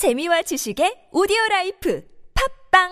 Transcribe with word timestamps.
재미와 0.00 0.40
지식의 0.40 1.12
오디오 1.12 1.36
라이프 1.50 2.02
팝빵 2.32 2.88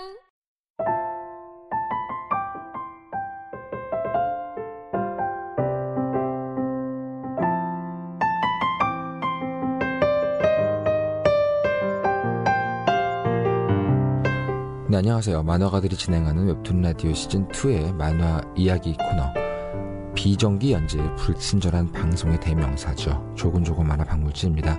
네, 14.91 14.99
안녕하세요. 14.99 15.43
만화가들이 15.45 15.97
진행하는 15.97 16.47
웹툰 16.49 16.83
라디오 16.83 17.15
시즌 17.15 17.49
2의 17.49 17.95
만화 17.95 18.43
이야기 18.55 18.93
코너. 18.93 19.33
비정기 20.15 20.73
연재 20.73 20.99
불친절한 21.17 21.91
방송의 21.93 22.39
대명사죠. 22.41 23.33
조곤조곤 23.35 23.87
만화 23.87 24.05
박물지입니다. 24.05 24.79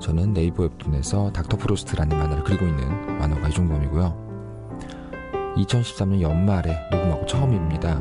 저는 0.00 0.32
네이버 0.32 0.62
웹툰에서 0.64 1.30
닥터 1.32 1.56
프로스트라는 1.58 2.16
만화를 2.16 2.42
그리고 2.42 2.66
있는 2.66 3.18
만화가 3.18 3.48
이종범이고요. 3.48 4.30
2013년 5.56 6.20
연말에 6.22 6.76
녹음하고 6.90 7.26
처음입니다. 7.26 8.00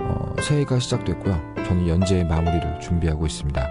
어, 0.00 0.34
새해가 0.40 0.78
시작됐고요. 0.78 1.54
저는 1.66 1.88
연재의 1.88 2.24
마무리를 2.24 2.80
준비하고 2.80 3.26
있습니다. 3.26 3.66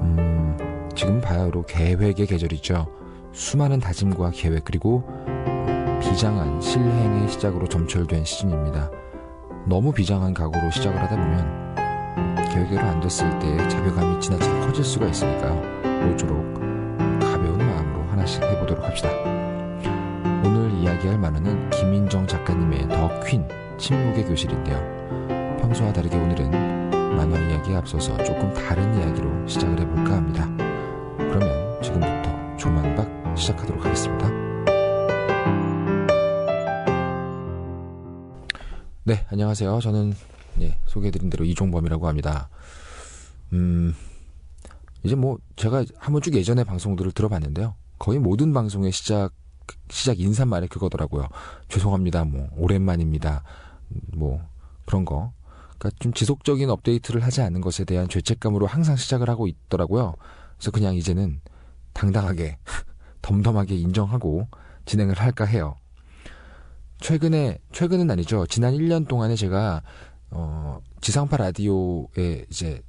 음, 0.00 0.56
지금 0.94 1.20
바야흐로 1.20 1.66
계획의 1.66 2.26
계절이죠. 2.26 2.86
수많은 3.32 3.78
다짐과 3.78 4.32
계획 4.34 4.64
그리고 4.64 5.04
비장한 6.00 6.60
실행의 6.60 7.28
시작으로 7.28 7.68
점철된 7.68 8.24
시즌입니다. 8.24 8.90
너무 9.66 9.92
비장한 9.92 10.34
각오로 10.34 10.70
시작을 10.70 11.00
하다 11.00 11.16
보면 11.16 12.48
계획대로 12.50 12.80
안 12.80 13.00
됐을 13.00 13.38
때 13.38 13.68
자괴감이 13.68 14.20
지나치게 14.20 14.60
커질 14.60 14.84
수가 14.84 15.06
있으니까요. 15.06 16.06
모쪼록 16.06 16.57
하나씩 18.28 18.42
해보도록 18.42 18.84
합시다. 18.84 19.10
오늘 20.44 20.70
이야기할 20.78 21.18
만화는 21.18 21.70
김인정 21.70 22.26
작가님의 22.26 22.88
더 22.88 23.08
퀸, 23.20 23.48
침묵의 23.78 24.26
교실인데요. 24.26 24.76
평소와 25.58 25.92
다르게 25.92 26.16
오늘은 26.16 26.50
만화 27.16 27.38
이야기에 27.38 27.76
앞서서 27.76 28.16
조금 28.24 28.52
다른 28.52 28.98
이야기로 28.98 29.46
시작을 29.48 29.80
해볼까 29.80 30.16
합니다. 30.16 30.46
그러면 31.16 31.82
지금부터 31.82 32.56
조만박 32.58 33.38
시작하도록 33.38 33.84
하겠습니다. 33.84 34.28
네, 39.04 39.24
안녕하세요. 39.30 39.80
저는 39.80 40.12
예, 40.60 40.76
소개해드린 40.86 41.30
대로 41.30 41.46
이종범이라고 41.46 42.06
합니다. 42.06 42.50
음, 43.54 43.94
이제 45.02 45.14
뭐 45.14 45.38
제가 45.56 45.84
한번 45.96 46.20
쭉 46.20 46.34
예전에 46.34 46.64
방송들을 46.64 47.12
들어봤는데요. 47.12 47.74
거의 47.98 48.18
모든 48.18 48.52
방송의 48.52 48.92
시작 48.92 49.32
시작 49.90 50.20
인사말이 50.20 50.68
그거더라고요. 50.68 51.28
죄송합니다. 51.68 52.24
뭐 52.24 52.48
오랜만입니다. 52.56 53.42
뭐 54.14 54.40
그런 54.86 55.04
거. 55.04 55.32
그러니까 55.78 55.96
좀 56.00 56.12
지속적인 56.12 56.70
업데이트를 56.70 57.22
하지 57.22 57.42
않는 57.42 57.60
것에 57.60 57.84
대한 57.84 58.08
죄책감으로 58.08 58.66
항상 58.66 58.96
시작을 58.96 59.28
하고 59.28 59.46
있더라고요. 59.46 60.14
그래서 60.56 60.70
그냥 60.70 60.94
이제는 60.94 61.40
당당하게 61.92 62.58
덤덤하게 63.22 63.76
인정하고 63.76 64.48
진행을 64.86 65.14
할까 65.16 65.44
해요. 65.44 65.76
최근에 67.00 67.58
최근은 67.72 68.10
아니죠. 68.10 68.46
지난 68.46 68.74
1년 68.74 69.06
동안에 69.06 69.36
제가 69.36 69.82
어 70.30 70.80
지상파 71.00 71.36
라디오에 71.36 72.46
이제 72.50 72.82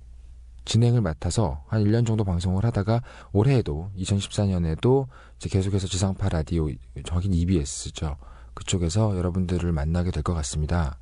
진행을 0.69 1.01
맡아서 1.01 1.63
한 1.67 1.83
1년 1.83 2.05
정도 2.05 2.23
방송을 2.23 2.63
하다가 2.63 3.01
올해에도 3.33 3.89
2014년에도 3.97 5.07
이제 5.37 5.49
계속해서 5.49 5.87
지상파 5.87 6.29
라디오 6.29 6.69
저긴 7.05 7.33
EBS죠. 7.33 8.17
그쪽에서 8.53 9.17
여러분들을 9.17 9.71
만나게 9.71 10.11
될 10.11 10.21
것 10.21 10.35
같습니다. 10.35 10.99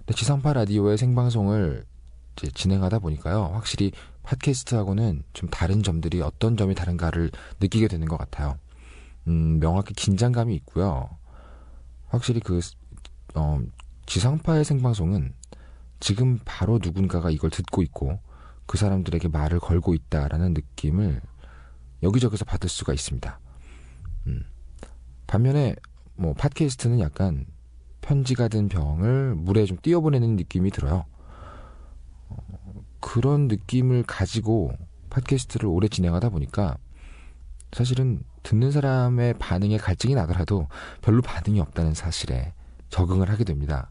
근데 0.00 0.12
지상파 0.12 0.52
라디오의 0.52 0.98
생방송을 0.98 1.86
이제 2.36 2.50
진행하다 2.50 2.98
보니까요. 2.98 3.52
확실히 3.54 3.92
팟캐스트하고는 4.22 5.22
좀 5.32 5.48
다른 5.48 5.82
점들이 5.82 6.20
어떤 6.20 6.58
점이 6.58 6.74
다른가를 6.74 7.30
느끼게 7.60 7.88
되는 7.88 8.06
것 8.06 8.18
같아요. 8.18 8.58
음, 9.28 9.58
명확히 9.60 9.94
긴장감이 9.94 10.54
있고요. 10.56 11.08
확실히 12.08 12.40
그, 12.40 12.60
어, 13.34 13.60
지상파의 14.04 14.66
생방송은 14.66 15.32
지금 16.00 16.38
바로 16.44 16.78
누군가가 16.82 17.30
이걸 17.30 17.48
듣고 17.48 17.80
있고 17.82 18.20
그 18.66 18.78
사람들에게 18.78 19.28
말을 19.28 19.60
걸고 19.60 19.94
있다라는 19.94 20.54
느낌을 20.54 21.20
여기저기서 22.02 22.44
받을 22.44 22.68
수가 22.68 22.92
있습니다. 22.92 23.40
음. 24.26 24.44
반면에 25.26 25.76
뭐 26.14 26.34
팟캐스트는 26.34 27.00
약간 27.00 27.46
편지가 28.00 28.48
든 28.48 28.68
병을 28.68 29.34
물에 29.34 29.66
좀 29.66 29.78
띄어보내는 29.82 30.36
느낌이 30.36 30.70
들어요. 30.70 31.04
어, 32.28 32.36
그런 33.00 33.48
느낌을 33.48 34.04
가지고 34.04 34.72
팟캐스트를 35.10 35.68
오래 35.68 35.88
진행하다 35.88 36.28
보니까 36.30 36.76
사실은 37.72 38.22
듣는 38.42 38.70
사람의 38.70 39.34
반응에 39.34 39.76
갈증이 39.76 40.14
나더라도 40.14 40.68
별로 41.02 41.20
반응이 41.22 41.60
없다는 41.60 41.94
사실에 41.94 42.52
적응을 42.90 43.28
하게 43.28 43.44
됩니다. 43.44 43.90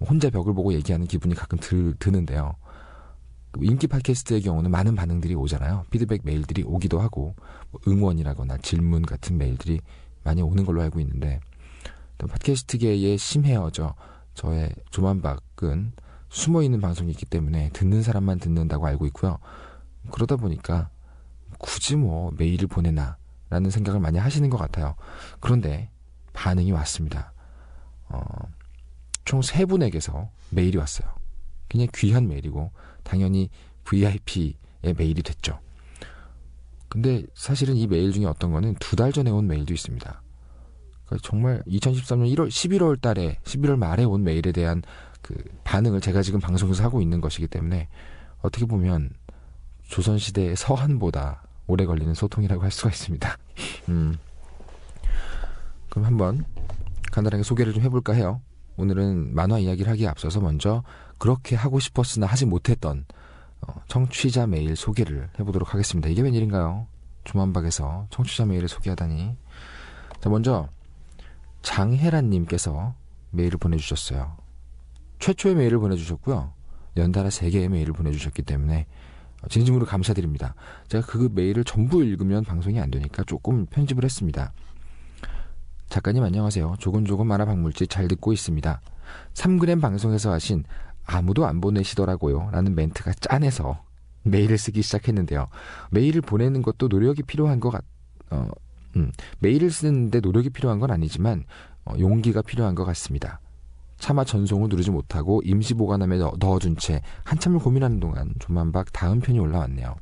혼자 0.00 0.30
벽을 0.30 0.54
보고 0.54 0.72
얘기하는 0.72 1.06
기분이 1.06 1.34
가끔 1.34 1.58
들, 1.58 1.94
드는데요. 1.98 2.56
인기 3.62 3.86
팟캐스트의 3.86 4.42
경우는 4.42 4.70
많은 4.70 4.94
반응들이 4.94 5.34
오잖아요. 5.34 5.86
피드백 5.90 6.22
메일들이 6.24 6.62
오기도 6.64 7.00
하고 7.00 7.34
뭐 7.70 7.80
응원이라거나 7.86 8.58
질문 8.58 9.02
같은 9.02 9.38
메일들이 9.38 9.80
많이 10.24 10.42
오는 10.42 10.64
걸로 10.64 10.82
알고 10.82 11.00
있는데 11.00 11.40
팟캐스트계에 12.18 13.16
심해어져 13.16 13.94
저의 14.34 14.70
조만박은 14.90 15.92
숨어 16.28 16.62
있는 16.62 16.80
방송이 16.80 17.10
있기 17.12 17.24
때문에 17.26 17.70
듣는 17.72 18.02
사람만 18.02 18.38
듣는다고 18.38 18.86
알고 18.86 19.06
있고요. 19.06 19.38
그러다 20.10 20.36
보니까 20.36 20.90
굳이 21.58 21.96
뭐 21.96 22.32
메일을 22.36 22.68
보내나 22.68 23.16
라는 23.48 23.70
생각을 23.70 24.00
많이 24.00 24.18
하시는 24.18 24.50
것 24.50 24.56
같아요. 24.56 24.96
그런데 25.40 25.90
반응이 26.32 26.72
왔습니다. 26.72 27.32
어, 28.08 28.20
총세 29.24 29.64
분에게서 29.64 30.28
메일이 30.50 30.76
왔어요. 30.78 31.08
그냥 31.68 31.88
귀한 31.94 32.28
메일이고 32.28 32.70
당연히 33.02 33.48
VIP의 33.84 34.54
메일이 34.96 35.22
됐죠. 35.22 35.60
근데 36.88 37.24
사실은 37.34 37.76
이 37.76 37.86
메일 37.86 38.12
중에 38.12 38.24
어떤 38.26 38.52
거는 38.52 38.74
두 38.78 38.96
달 38.96 39.12
전에 39.12 39.30
온 39.30 39.46
메일도 39.46 39.74
있습니다. 39.74 40.22
그러니까 41.06 41.28
정말 41.28 41.62
2013년 41.66 42.34
1월 42.34 42.48
11월 42.48 43.00
달에 43.00 43.38
11월 43.44 43.76
말에 43.76 44.04
온 44.04 44.24
메일에 44.24 44.52
대한 44.52 44.82
그 45.22 45.34
반응을 45.64 46.00
제가 46.00 46.22
지금 46.22 46.40
방송에서 46.40 46.82
하고 46.84 47.00
있는 47.00 47.20
것이기 47.20 47.48
때문에 47.48 47.88
어떻게 48.40 48.64
보면 48.66 49.10
조선 49.84 50.18
시대의 50.18 50.56
서한보다 50.56 51.42
오래 51.66 51.84
걸리는 51.84 52.14
소통이라고 52.14 52.62
할 52.62 52.70
수가 52.70 52.90
있습니다. 52.90 53.36
음. 53.88 54.16
그럼 55.90 56.06
한번 56.06 56.44
간단하게 57.12 57.42
소개를 57.42 57.72
좀 57.72 57.82
해볼까 57.82 58.12
해요. 58.12 58.40
오늘은 58.76 59.34
만화 59.34 59.58
이야기를 59.58 59.90
하기에 59.92 60.08
앞서서 60.08 60.40
먼저 60.40 60.82
그렇게 61.18 61.56
하고 61.56 61.80
싶었으나 61.80 62.26
하지 62.26 62.46
못했던 62.46 63.04
어, 63.60 63.74
청취자 63.88 64.46
메일 64.46 64.76
소개를 64.76 65.30
해보도록 65.38 65.72
하겠습니다. 65.72 66.08
이게 66.08 66.22
웬일인가요? 66.22 66.86
조만박에서 67.24 68.06
청취자 68.10 68.46
메일을 68.46 68.68
소개하다니. 68.68 69.36
자, 70.20 70.28
먼저 70.28 70.68
장혜란님께서 71.62 72.94
메일을 73.30 73.58
보내주셨어요. 73.58 74.36
최초의 75.18 75.54
메일을 75.56 75.78
보내주셨고요. 75.78 76.52
연달아 76.96 77.28
3개의 77.28 77.68
메일을 77.68 77.92
보내주셨기 77.92 78.42
때문에 78.42 78.86
진심으로 79.48 79.86
감사드립니다. 79.86 80.54
제가 80.88 81.06
그 81.06 81.30
메일을 81.32 81.64
전부 81.64 82.02
읽으면 82.02 82.44
방송이 82.44 82.80
안 82.80 82.90
되니까 82.90 83.22
조금 83.24 83.66
편집을 83.66 84.04
했습니다. 84.04 84.52
작가님 85.88 86.22
안녕하세요. 86.22 86.76
조곤조곤 86.78 87.26
만화 87.26 87.44
박물지 87.44 87.86
잘 87.86 88.08
듣고 88.08 88.32
있습니다. 88.32 88.80
3그램 89.34 89.80
방송에서 89.80 90.32
하신 90.32 90.64
아무도 91.06 91.46
안 91.46 91.60
보내시더라고요. 91.60 92.50
라는 92.52 92.74
멘트가 92.74 93.12
짠해서 93.20 93.82
메일을 94.24 94.58
쓰기 94.58 94.82
시작했는데요. 94.82 95.48
메일을 95.90 96.20
보내는 96.20 96.62
것도 96.62 96.88
노력이 96.88 97.22
필요한 97.22 97.60
것 97.60 97.70
같, 97.70 97.84
어, 98.30 98.48
음, 98.96 99.12
메일을 99.38 99.70
쓰는데 99.70 100.20
노력이 100.20 100.50
필요한 100.50 100.80
건 100.80 100.90
아니지만, 100.90 101.44
어, 101.84 101.94
용기가 101.98 102.42
필요한 102.42 102.74
것 102.74 102.84
같습니다. 102.84 103.40
차마 103.98 104.24
전송을 104.24 104.68
누르지 104.68 104.90
못하고 104.90 105.40
임시 105.44 105.74
보관함에 105.74 106.18
넣어둔 106.18 106.76
채 106.76 107.00
한참을 107.24 107.60
고민하는 107.60 107.98
동안 108.00 108.34
조만박 108.40 108.92
다음 108.92 109.20
편이 109.20 109.38
올라왔네요. 109.38 109.96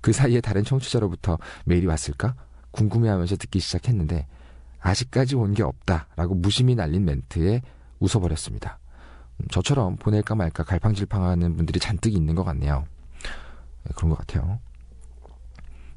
그 0.00 0.12
사이에 0.12 0.40
다른 0.40 0.64
청취자로부터 0.64 1.38
메일이 1.64 1.86
왔을까? 1.86 2.34
궁금해하면서 2.70 3.36
듣기 3.36 3.58
시작했는데 3.60 4.26
아직까지 4.80 5.34
온 5.36 5.54
게 5.54 5.62
없다라고 5.62 6.34
무심히 6.34 6.74
날린 6.74 7.04
멘트에 7.04 7.62
웃어버렸습니다. 8.00 8.78
음, 9.40 9.46
저처럼 9.50 9.96
보낼까 9.96 10.34
말까 10.34 10.64
갈팡질팡하는 10.64 11.56
분들이 11.56 11.80
잔뜩 11.80 12.12
있는 12.12 12.34
것 12.34 12.44
같네요. 12.44 12.84
네, 13.84 13.92
그런 13.96 14.10
것 14.10 14.18
같아요. 14.18 14.58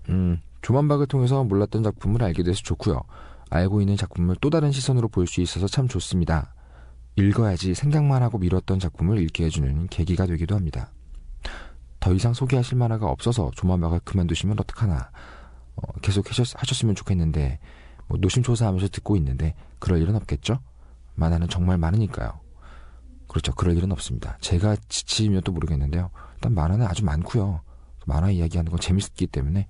음, 0.10 0.42
조만박을 0.62 1.08
통해서 1.08 1.44
몰랐던 1.44 1.84
작품을 1.84 2.24
알게 2.24 2.44
돼서 2.44 2.62
좋고요. 2.64 3.02
알고 3.50 3.82
있는 3.82 3.96
작품을 3.96 4.36
또 4.42 4.50
다른 4.50 4.72
시선으로 4.72 5.08
볼 5.08 5.28
수 5.28 5.42
있어서 5.42 5.68
참 5.68 5.88
좋습니다. 5.88 6.54
읽어야지 7.16 7.74
생각만 7.74 8.22
하고 8.22 8.38
미뤘던 8.38 8.80
작품을 8.80 9.20
읽게 9.24 9.46
해주는 9.46 9.88
계기가 9.88 10.26
되기도 10.28 10.56
합니다. 10.56 10.92
더 12.00 12.14
이상 12.14 12.34
소개하실 12.34 12.78
만화가 12.78 13.08
없어서 13.08 13.52
조만박을 13.56 14.02
그만두시면 14.02 14.58
어떡하나. 14.60 15.10
어, 15.76 15.82
계속 16.02 16.30
하셨, 16.30 16.84
으면 16.84 16.96
좋겠는데 16.96 17.60
뭐 18.08 18.18
노심초사하면서 18.20 18.90
듣고 18.90 19.16
있는데 19.18 19.56
그럴 19.80 20.02
일은 20.02 20.16
없겠죠? 20.16 20.60
만화는 21.16 21.48
정말 21.50 21.78
많으니까요. 21.78 22.40
그렇죠. 23.28 23.54
그럴 23.54 23.76
일은 23.76 23.92
없습니다. 23.92 24.38
제가 24.42 24.76
지치면 24.90 25.42
또 25.42 25.52
모르겠는데요. 25.52 26.10
일단 26.36 26.54
만화는 26.54 26.86
아주 26.86 27.04
많고요. 27.04 27.62
만화 28.06 28.30
이야기하는 28.32 28.72
건 28.72 28.80
재밌기 28.80 29.28
때문에 29.28 29.68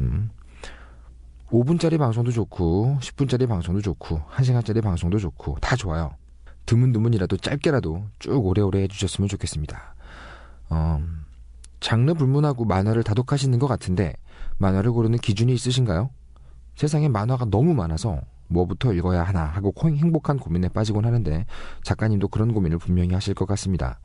음. 0.00 0.30
5분짜리 1.50 1.98
방송도 1.98 2.32
좋고 2.32 2.98
10분짜리 3.00 3.48
방송도 3.48 3.80
좋고 3.80 4.22
1시간짜리 4.32 4.82
방송도 4.82 5.18
좋고 5.18 5.58
다 5.60 5.76
좋아요. 5.76 6.14
드문드문이라도 6.64 7.36
짧게라도 7.36 8.06
쭉 8.18 8.44
오래오래 8.44 8.82
해주셨으면 8.82 9.28
좋겠습니다. 9.28 9.94
어, 10.70 11.00
장르 11.78 12.14
불문하고 12.14 12.64
만화를 12.64 13.04
다독하시는 13.04 13.56
것 13.60 13.68
같은데 13.68 14.14
만화를 14.58 14.90
고르는 14.90 15.18
기준이 15.18 15.52
있으신가요? 15.54 16.10
세상에 16.74 17.08
만화가 17.08 17.46
너무 17.46 17.74
많아서 17.74 18.20
뭐부터 18.48 18.92
읽어야 18.92 19.22
하나 19.22 19.44
하고 19.44 19.72
행복한 19.84 20.38
고민에 20.38 20.68
빠지곤 20.68 21.04
하는데 21.04 21.46
작가님도 21.82 22.28
그런 22.28 22.52
고민을 22.52 22.78
분명히 22.78 23.12
하실 23.14 23.34
것 23.34 23.46
같습니다. 23.46 24.00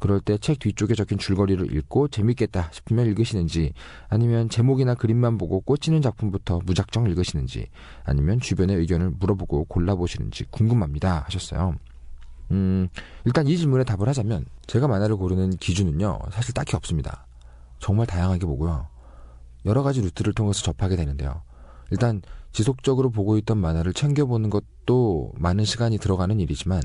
그럴 0.00 0.18
때 0.20 0.38
책 0.38 0.58
뒤쪽에 0.58 0.94
적힌 0.94 1.18
줄거리를 1.18 1.76
읽고 1.76 2.08
재밌겠다 2.08 2.70
싶으면 2.72 3.06
읽으시는지 3.06 3.74
아니면 4.08 4.48
제목이나 4.48 4.94
그림만 4.94 5.36
보고 5.36 5.60
꽂히는 5.60 6.00
작품부터 6.00 6.60
무작정 6.64 7.06
읽으시는지 7.06 7.68
아니면 8.04 8.40
주변의 8.40 8.76
의견을 8.78 9.10
물어보고 9.10 9.64
골라보시는지 9.66 10.46
궁금합니다 10.50 11.24
하셨어요. 11.26 11.74
음, 12.50 12.88
일단 13.26 13.46
이 13.46 13.56
질문에 13.56 13.84
답을 13.84 14.08
하자면 14.08 14.46
제가 14.66 14.88
만화를 14.88 15.16
고르는 15.16 15.50
기준은요 15.50 16.18
사실 16.32 16.54
딱히 16.54 16.74
없습니다. 16.76 17.26
정말 17.78 18.06
다양하게 18.06 18.46
보고요. 18.46 18.88
여러 19.66 19.82
가지 19.82 20.00
루트를 20.00 20.32
통해서 20.32 20.62
접하게 20.62 20.96
되는데요. 20.96 21.42
일단 21.90 22.22
지속적으로 22.52 23.10
보고 23.10 23.36
있던 23.38 23.58
만화를 23.58 23.92
챙겨보는 23.92 24.50
것도 24.50 25.32
많은 25.36 25.64
시간이 25.64 25.98
들어가는 25.98 26.38
일이지만 26.40 26.82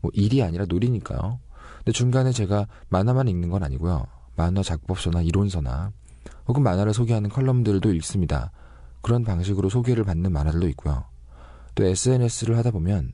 뭐 0.00 0.10
일이 0.14 0.42
아니라 0.42 0.64
놀이니까요. 0.68 1.40
근데 1.78 1.92
중간에 1.92 2.32
제가 2.32 2.66
만화만 2.88 3.28
읽는 3.28 3.50
건 3.50 3.62
아니고요. 3.62 4.06
만화 4.36 4.62
작법서나 4.62 5.22
이론서나 5.22 5.92
혹은 6.46 6.62
만화를 6.62 6.94
소개하는 6.94 7.30
컬럼들도 7.30 7.92
읽습니다. 7.94 8.52
그런 9.02 9.24
방식으로 9.24 9.68
소개를 9.68 10.04
받는 10.04 10.32
만화들도 10.32 10.68
있고요. 10.70 11.04
또 11.74 11.84
SNS를 11.84 12.56
하다 12.58 12.70
보면 12.70 13.12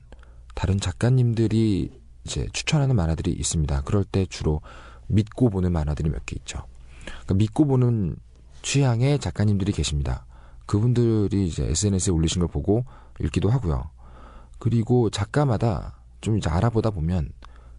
다른 0.55 0.79
작가님들이 0.79 2.01
이제 2.25 2.47
추천하는 2.51 2.95
만화들이 2.95 3.31
있습니다. 3.31 3.81
그럴 3.81 4.03
때 4.03 4.25
주로 4.25 4.61
믿고 5.07 5.49
보는 5.49 5.71
만화들이 5.71 6.09
몇 6.09 6.25
개 6.25 6.35
있죠. 6.39 6.63
그러니까 7.05 7.35
믿고 7.35 7.65
보는 7.65 8.17
취향의 8.63 9.19
작가님들이 9.19 9.71
계십니다. 9.71 10.25
그분들이 10.67 11.47
이제 11.47 11.65
SNS에 11.65 12.11
올리신 12.13 12.41
걸 12.41 12.49
보고 12.49 12.85
읽기도 13.19 13.49
하고요. 13.49 13.89
그리고 14.59 15.09
작가마다 15.09 15.99
좀 16.21 16.37
이제 16.37 16.49
알아보다 16.49 16.91
보면 16.91 17.31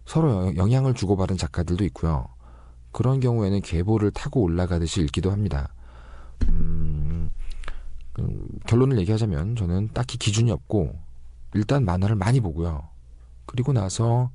서로 0.05 0.55
영향을 0.55 0.93
주고받은 0.93 1.37
작가들도 1.37 1.85
있고요. 1.85 2.27
그런 2.91 3.19
경우에는 3.19 3.61
계보를 3.61 4.11
타고 4.11 4.41
올라가듯이 4.41 5.01
읽기도 5.01 5.31
합니다. 5.31 5.69
음, 6.49 7.29
음, 8.17 8.47
결론을 8.65 8.99
얘기하자면 8.99 9.55
저는 9.55 9.89
딱히 9.93 10.17
기준이 10.17 10.51
없고 10.51 10.95
일단 11.53 11.85
만화를 11.85 12.15
많이 12.15 12.39
보고요. 12.39 12.89
그리고 13.45 13.71
나서 13.71 14.31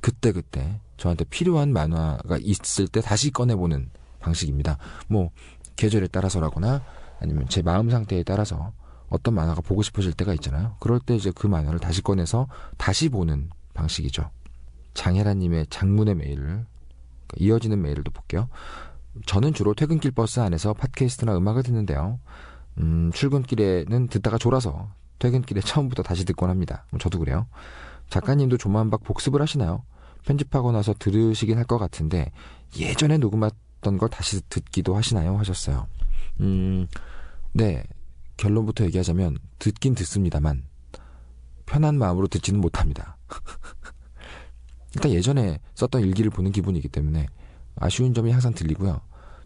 그때 0.00 0.32
그때 0.32 0.80
저한테 0.96 1.24
필요한 1.24 1.72
만화가 1.72 2.38
있을 2.40 2.86
때 2.88 3.00
다시 3.00 3.30
꺼내보는 3.30 3.90
방식입니다. 4.20 4.78
뭐 5.08 5.30
계절에 5.76 6.06
따라서라거나 6.08 6.82
아니면 7.22 7.46
제 7.48 7.62
마음 7.62 7.88
상태에 7.88 8.22
따라서 8.24 8.72
어떤 9.08 9.34
만화가 9.34 9.60
보고 9.60 9.82
싶어질 9.82 10.12
때가 10.12 10.34
있잖아요. 10.34 10.76
그럴 10.80 10.98
때 10.98 11.14
이제 11.14 11.30
그 11.34 11.46
만화를 11.46 11.78
다시 11.78 12.02
꺼내서 12.02 12.48
다시 12.76 13.08
보는 13.08 13.50
방식이죠. 13.74 14.30
장혜라님의 14.94 15.66
장문의 15.70 16.14
메일을 16.16 16.44
그러니까 16.44 16.66
이어지는 17.38 17.80
메일을 17.80 18.02
또 18.04 18.10
볼게요. 18.10 18.48
저는 19.26 19.54
주로 19.54 19.74
퇴근길 19.74 20.10
버스 20.10 20.40
안에서 20.40 20.72
팟캐스트나 20.74 21.36
음악을 21.36 21.62
듣는데요. 21.62 22.18
음, 22.78 23.10
출근길에는 23.14 24.08
듣다가 24.08 24.38
졸아서 24.38 24.88
퇴근길에 25.18 25.60
처음부터 25.60 26.02
다시 26.02 26.24
듣곤 26.24 26.50
합니다. 26.50 26.86
뭐 26.90 26.98
저도 26.98 27.18
그래요. 27.18 27.46
작가님도 28.08 28.56
조만박 28.56 29.04
복습을 29.04 29.40
하시나요? 29.40 29.84
편집하고 30.24 30.72
나서 30.72 30.94
들으시긴 30.98 31.58
할 31.58 31.64
것 31.64 31.78
같은데 31.78 32.32
예전에 32.78 33.18
녹음했던 33.18 33.98
걸 33.98 34.08
다시 34.08 34.40
듣기도 34.48 34.96
하시나요? 34.96 35.36
하셨어요. 35.38 35.86
음, 36.40 36.86
네. 37.52 37.84
결론부터 38.36 38.84
얘기하자면 38.86 39.38
듣긴 39.58 39.94
듣습니다만 39.94 40.64
편한 41.66 41.96
마음으로 41.96 42.26
듣지는 42.26 42.60
못합니다. 42.60 43.16
일단 44.94 45.12
예전에 45.12 45.60
썼던 45.74 46.02
일기를 46.02 46.30
보는 46.30 46.50
기분이기 46.50 46.88
때문에 46.88 47.26
아쉬운 47.76 48.14
점이 48.14 48.30
항상 48.32 48.52
들리고요. 48.52 49.00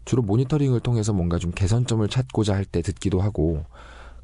주로 0.05 0.21
모니터링을 0.21 0.79
통해서 0.79 1.13
뭔가 1.13 1.37
좀 1.37 1.51
개선점을 1.51 2.07
찾고자 2.07 2.55
할 2.55 2.65
때 2.65 2.81
듣기도 2.81 3.21
하고 3.21 3.65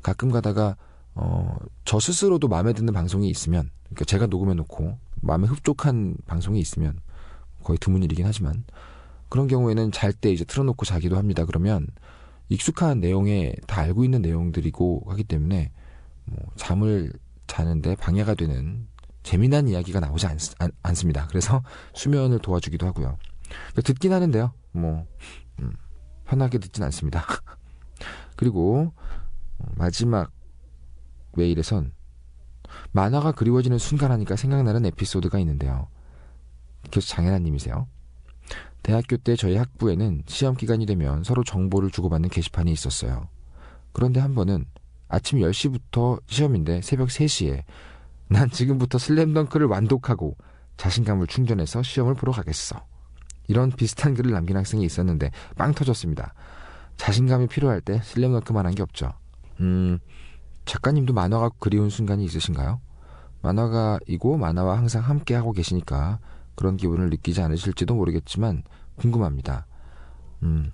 가끔 0.02 0.32
가다가 0.32 0.76
어, 1.14 1.58
저 1.86 2.00
스스로도 2.00 2.48
마음에 2.48 2.74
드는 2.74 2.94
방송이 2.94 3.30
있으면 3.30 3.70
그러니까 3.86 4.06
제가 4.06 4.26
녹음해 4.28 4.56
놓고 4.56 4.98
마음에 5.22 5.48
흡족한 5.48 6.16
방송이 6.26 6.60
있으면 6.60 7.00
거의 7.64 7.78
드문 7.78 8.02
일이긴 8.02 8.26
하지만 8.26 8.64
그런 9.30 9.48
경우에는 9.48 9.92
잘 9.92 10.14
때 10.14 10.32
이제 10.32 10.46
틀어놓고 10.46 10.86
자기도 10.86 11.18
합니다. 11.18 11.46
그러면 11.46 11.88
익숙한 12.50 13.00
내용에 13.00 13.54
다 13.68 13.82
알고 13.82 14.04
있는 14.04 14.22
내용들이고 14.22 15.06
하기 15.08 15.24
때문에 15.24 15.72
뭐 16.26 16.38
잠을 16.56 17.12
자는데 17.48 17.96
방해가 17.96 18.36
되는 18.36 18.88
재미난 19.24 19.68
이야기가 19.68 20.00
나오지 20.00 20.28
않, 20.28 20.38
않 20.82 20.96
습니다 20.96 21.28
그래서 21.28 21.64
수면을 21.94 22.40
도와주기도 22.40 22.86
하고요. 22.86 23.18
그러니까 23.48 23.82
듣긴 23.84 24.14
하는데요. 24.14 24.54
뭐 24.72 25.06
음, 25.60 25.74
편하게 26.26 26.60
듣진 26.60 26.84
않습니다. 26.84 27.26
그리고 28.36 28.94
마지막 29.76 30.32
메일에선 31.36 31.94
만화가 32.92 33.34
그리워지는 33.34 33.78
순간 33.78 34.12
하니까 34.12 34.36
생각나는 34.36 34.86
에피소드가 34.88 35.40
있는데요. 35.40 35.88
교수 36.92 37.10
장혜나님이세요. 37.10 37.88
대학교 38.84 39.18
때 39.18 39.36
저희 39.36 39.56
학부에는 39.56 40.24
시험 40.28 40.56
기간이 40.56 40.86
되면 40.86 41.24
서로 41.24 41.44
정보를 41.44 41.90
주고받는 41.90 42.30
게시판이 42.30 42.72
있었어요. 42.72 43.28
그런데 43.94 44.20
한 44.20 44.36
번은 44.36 44.66
아침 45.08 45.40
10시부터 45.40 46.22
시험인데 46.28 46.82
새벽 46.82 47.08
3시에 47.10 47.64
난 48.28 48.50
지금부터 48.50 48.98
슬램덩크를 48.98 49.68
완독하고 49.68 50.36
자신감을 50.78 51.28
충전해서 51.28 51.82
시험을 51.84 52.16
보러 52.16 52.32
가겠어. 52.34 52.84
이런 53.48 53.72
비슷한 53.72 54.14
글을 54.16 54.32
남긴 54.32 54.58
학생이 54.58 54.84
있었는데 54.86 55.32
빵 55.58 55.74
터졌습니다. 55.74 56.34
자신감이 56.98 57.48
필요할 57.48 57.82
때 57.82 58.02
슬램덩크만 58.04 58.66
한 58.66 58.74
게 58.74 58.82
없죠. 58.84 59.14
음, 59.60 60.00
작가님도 60.66 61.14
만화가 61.14 61.52
그리운 61.60 61.90
순간이 61.90 62.26
있으신가요? 62.26 62.82
만화가이고 63.42 64.38
만화와 64.38 64.78
항상 64.78 65.04
함께 65.04 65.36
하고 65.36 65.52
계시니까 65.52 66.20
그런 66.56 66.78
기분을 66.78 67.10
느끼지 67.10 67.42
않으실지도 67.42 67.96
모르겠지만 67.96 68.64
궁금합니다. 68.96 69.66
음, 70.44 70.72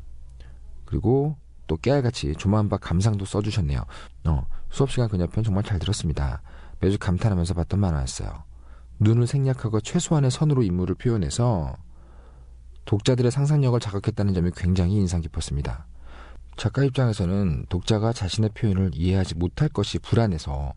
그리고 0.86 1.38
또 1.68 1.78
깨알같이 1.78 2.34
조만박 2.36 2.82
감상도 2.82 3.26
써주셨네요. 3.26 3.84
어, 4.26 4.48
수업시간 4.70 5.08
그녀편 5.08 5.44
정말 5.44 5.64
잘 5.64 5.80
들었습니다. 5.80 6.42
매주 6.80 6.98
감탄하면서 6.98 7.54
봤던 7.54 7.80
만화였어요. 7.80 8.44
눈을 9.00 9.28
생략하고 9.28 9.80
최소한의 9.82 10.32
선으로 10.32 10.64
인물을 10.64 10.96
표현해서 10.96 11.76
독자들의 12.86 13.32
상상력을 13.32 13.80
자극했다는 13.80 14.34
점이 14.34 14.52
굉장히 14.56 14.96
인상 14.96 15.22
깊었습니다. 15.22 15.86
작가 16.58 16.84
입장에서는 16.84 17.68
독자가 17.70 18.12
자신의 18.12 18.50
표현을 18.54 18.92
이해하지 18.94 19.36
못할 19.36 19.70
것이 19.70 20.00
불안해서 20.00 20.74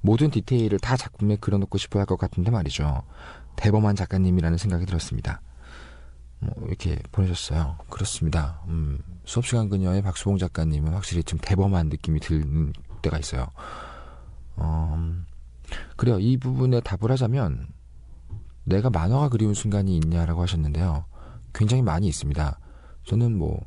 모든 0.00 0.30
디테일을 0.30 0.78
다 0.78 0.96
작품에 0.96 1.36
그려놓고 1.36 1.78
싶어 1.78 1.98
할 1.98 2.06
것 2.06 2.18
같은데 2.18 2.50
말이죠. 2.50 3.02
대범한 3.56 3.96
작가님이라는 3.96 4.58
생각이 4.58 4.86
들었습니다. 4.86 5.40
뭐 6.40 6.52
이렇게 6.66 6.98
보내셨어요. 7.12 7.78
그렇습니다. 7.88 8.60
음, 8.68 8.98
수업 9.24 9.46
시간 9.46 9.68
그녀의 9.68 10.02
박수봉 10.02 10.38
작가님은 10.38 10.92
확실히 10.92 11.22
좀 11.22 11.38
대범한 11.40 11.88
느낌이 11.88 12.20
드는 12.20 12.72
때가 13.02 13.18
있어요. 13.18 13.46
어, 14.56 15.14
그래요. 15.96 16.18
이 16.18 16.36
부분에 16.36 16.80
답을 16.80 17.10
하자면 17.10 17.68
내가 18.64 18.90
만화가 18.90 19.28
그리운 19.28 19.54
순간이 19.54 19.96
있냐라고 19.96 20.42
하셨는데요. 20.42 21.04
굉장히 21.52 21.82
많이 21.82 22.06
있습니다. 22.08 22.58
저는 23.04 23.36
뭐, 23.36 23.60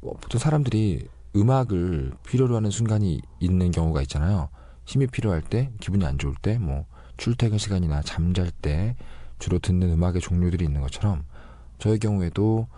뭐 0.00 0.14
보통 0.20 0.38
사람들이 0.38 1.08
음악을 1.36 2.12
필요로 2.26 2.56
하는 2.56 2.70
순간이 2.70 3.20
있는 3.40 3.70
경우가 3.70 4.02
있잖아요. 4.02 4.48
힘이 4.84 5.06
필요할 5.06 5.42
때, 5.42 5.70
기분이 5.80 6.04
안 6.04 6.18
좋을 6.18 6.34
때, 6.40 6.58
뭐 6.58 6.86
출퇴근 7.16 7.58
시간이나 7.58 8.02
잠잘 8.02 8.50
때 8.50 8.96
주로 9.38 9.58
듣는 9.58 9.90
음악의 9.90 10.20
종류들이 10.20 10.64
있는 10.64 10.80
것처럼 10.80 11.24
저의 11.78 11.98
경우에도 11.98 12.68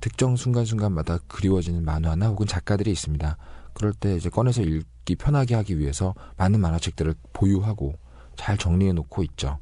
특정 0.00 0.36
순간순간마다 0.36 1.18
그리워지는 1.26 1.84
만화나 1.84 2.28
혹은 2.28 2.46
작가들이 2.46 2.90
있습니다. 2.92 3.36
그럴 3.72 3.92
때 3.92 4.16
이제 4.16 4.28
꺼내서 4.28 4.62
읽기 4.62 5.16
편하게 5.16 5.54
하기 5.56 5.78
위해서 5.78 6.14
많은 6.36 6.60
만화책들을 6.60 7.14
보유하고 7.32 7.94
잘 8.36 8.56
정리해 8.56 8.92
놓고 8.92 9.22
있죠. 9.24 9.58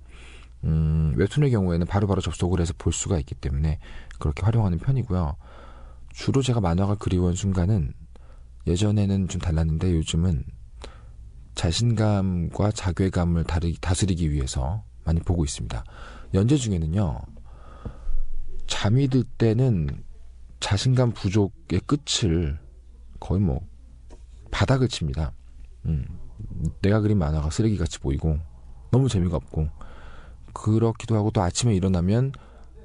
음, 0.64 1.14
웹툰의 1.16 1.50
경우에는 1.50 1.86
바로바로 1.86 2.16
바로 2.16 2.20
접속을 2.20 2.60
해서 2.60 2.74
볼 2.76 2.92
수가 2.92 3.18
있기 3.18 3.34
때문에 3.36 3.78
그렇게 4.18 4.42
활용하는 4.42 4.78
편이고요. 4.78 5.36
주로 6.10 6.42
제가 6.42 6.60
만화가 6.60 6.96
그리운 6.96 7.34
순간은 7.34 7.92
예전에는 8.66 9.28
좀 9.28 9.40
달랐는데 9.40 9.94
요즘은 9.94 10.44
자신감과 11.58 12.70
자괴감을 12.70 13.44
다스리기 13.80 14.30
위해서 14.30 14.84
많이 15.04 15.18
보고 15.18 15.44
있습니다. 15.44 15.84
연재 16.34 16.56
중에는요, 16.56 17.20
잠이 18.68 19.08
들 19.08 19.24
때는 19.24 20.04
자신감 20.60 21.10
부족의 21.10 21.80
끝을 21.80 22.60
거의 23.18 23.40
뭐 23.40 23.60
바닥을 24.52 24.86
칩니다. 24.86 25.32
음, 25.86 26.06
내가 26.80 27.00
그린 27.00 27.18
만화가 27.18 27.50
쓰레기같이 27.50 27.98
보이고 27.98 28.38
너무 28.92 29.08
재미가 29.08 29.36
없고 29.36 29.68
그렇기도 30.52 31.16
하고 31.16 31.32
또 31.32 31.42
아침에 31.42 31.74
일어나면 31.74 32.32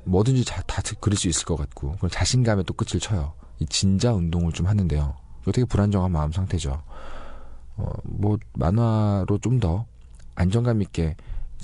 뭐든지 0.06 0.46
다, 0.46 0.64
다 0.64 0.82
그릴 1.00 1.16
수 1.16 1.28
있을 1.28 1.46
것 1.46 1.58
같고 1.58 1.92
그럼 1.98 2.10
자신감에 2.10 2.64
또 2.64 2.74
끝을 2.74 3.00
쳐요. 3.00 3.34
이 3.60 3.68
진자 3.68 4.14
운동을 4.14 4.52
좀 4.52 4.66
하는데요. 4.66 5.16
이거 5.44 5.52
되게 5.52 5.66
불안정한 5.66 6.12
마음 6.12 6.32
상태죠. 6.32 6.82
어, 7.78 7.92
뭐 8.04 8.38
만화로 8.54 9.38
좀 9.40 9.60
더 9.60 9.86
안정감 10.36 10.82
있게 10.82 11.16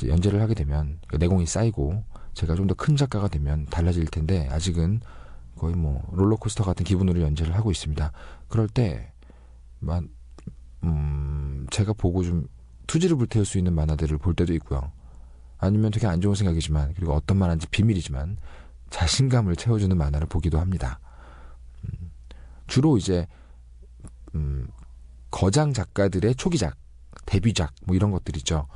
연재를 0.05 0.41
하게 0.41 0.53
되면 0.53 0.99
그 1.07 1.17
내공이 1.17 1.45
쌓이고 1.45 2.03
제가 2.33 2.55
좀 2.55 2.67
더 2.67 2.75
큰 2.75 2.95
작가가 2.95 3.27
되면 3.27 3.65
달라질 3.65 4.05
텐데 4.05 4.47
아직은 4.51 5.01
거의 5.57 5.75
뭐 5.75 6.01
롤러코스터 6.13 6.63
같은 6.63 6.85
기분으로 6.85 7.21
연재를 7.21 7.53
하고 7.55 7.69
있습니다. 7.71 8.11
그럴 8.47 8.67
때, 8.69 9.11
만, 9.79 10.07
음, 10.83 11.67
제가 11.69 11.91
보고 11.93 12.23
좀 12.23 12.47
투지를 12.87 13.17
불태울 13.17 13.45
수 13.45 13.57
있는 13.57 13.73
만화들을 13.73 14.17
볼 14.19 14.33
때도 14.35 14.53
있고요. 14.53 14.91
아니면 15.57 15.91
되게 15.91 16.07
안 16.07 16.21
좋은 16.21 16.35
생각이지만 16.35 16.93
그리고 16.95 17.13
어떤 17.13 17.37
만화인지 17.37 17.67
비밀이지만 17.67 18.37
자신감을 18.89 19.57
채워주는 19.57 19.95
만화를 19.97 20.27
보기도 20.27 20.59
합니다. 20.59 20.99
음, 21.83 22.11
주로 22.67 22.97
이제 22.97 23.27
음, 24.35 24.67
거장 25.31 25.73
작가들의 25.73 26.35
초기작, 26.35 26.75
데뷔작 27.25 27.73
뭐 27.85 27.95
이런 27.95 28.11
것들이죠. 28.11 28.67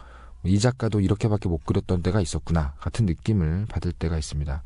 이 0.45 0.59
작가도 0.59 0.99
이렇게밖에 0.99 1.47
못 1.47 1.65
그렸던 1.65 2.03
때가 2.03 2.19
있었구나 2.19 2.73
같은 2.79 3.05
느낌을 3.05 3.65
받을 3.69 3.91
때가 3.91 4.17
있습니다. 4.17 4.63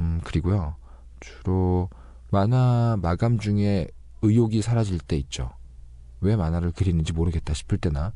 음, 0.00 0.20
그리고요. 0.24 0.76
주로 1.20 1.88
만화 2.30 2.98
마감 3.00 3.38
중에 3.38 3.88
의욕이 4.22 4.60
사라질 4.62 4.98
때 4.98 5.16
있죠. 5.16 5.50
왜 6.20 6.36
만화를 6.36 6.72
그리는지 6.72 7.12
모르겠다 7.12 7.54
싶을 7.54 7.78
때나 7.78 8.12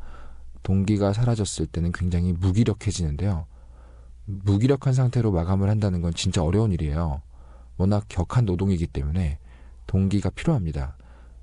동기가 0.62 1.12
사라졌을 1.12 1.66
때는 1.66 1.92
굉장히 1.92 2.32
무기력해지는데요. 2.32 3.46
무기력한 4.24 4.92
상태로 4.92 5.30
마감을 5.30 5.70
한다는 5.70 6.02
건 6.02 6.12
진짜 6.14 6.42
어려운 6.42 6.72
일이에요. 6.72 7.22
워낙 7.76 8.04
격한 8.08 8.44
노동이기 8.44 8.88
때문에 8.88 9.38
동기가 9.86 10.30
필요합니다. 10.30 10.96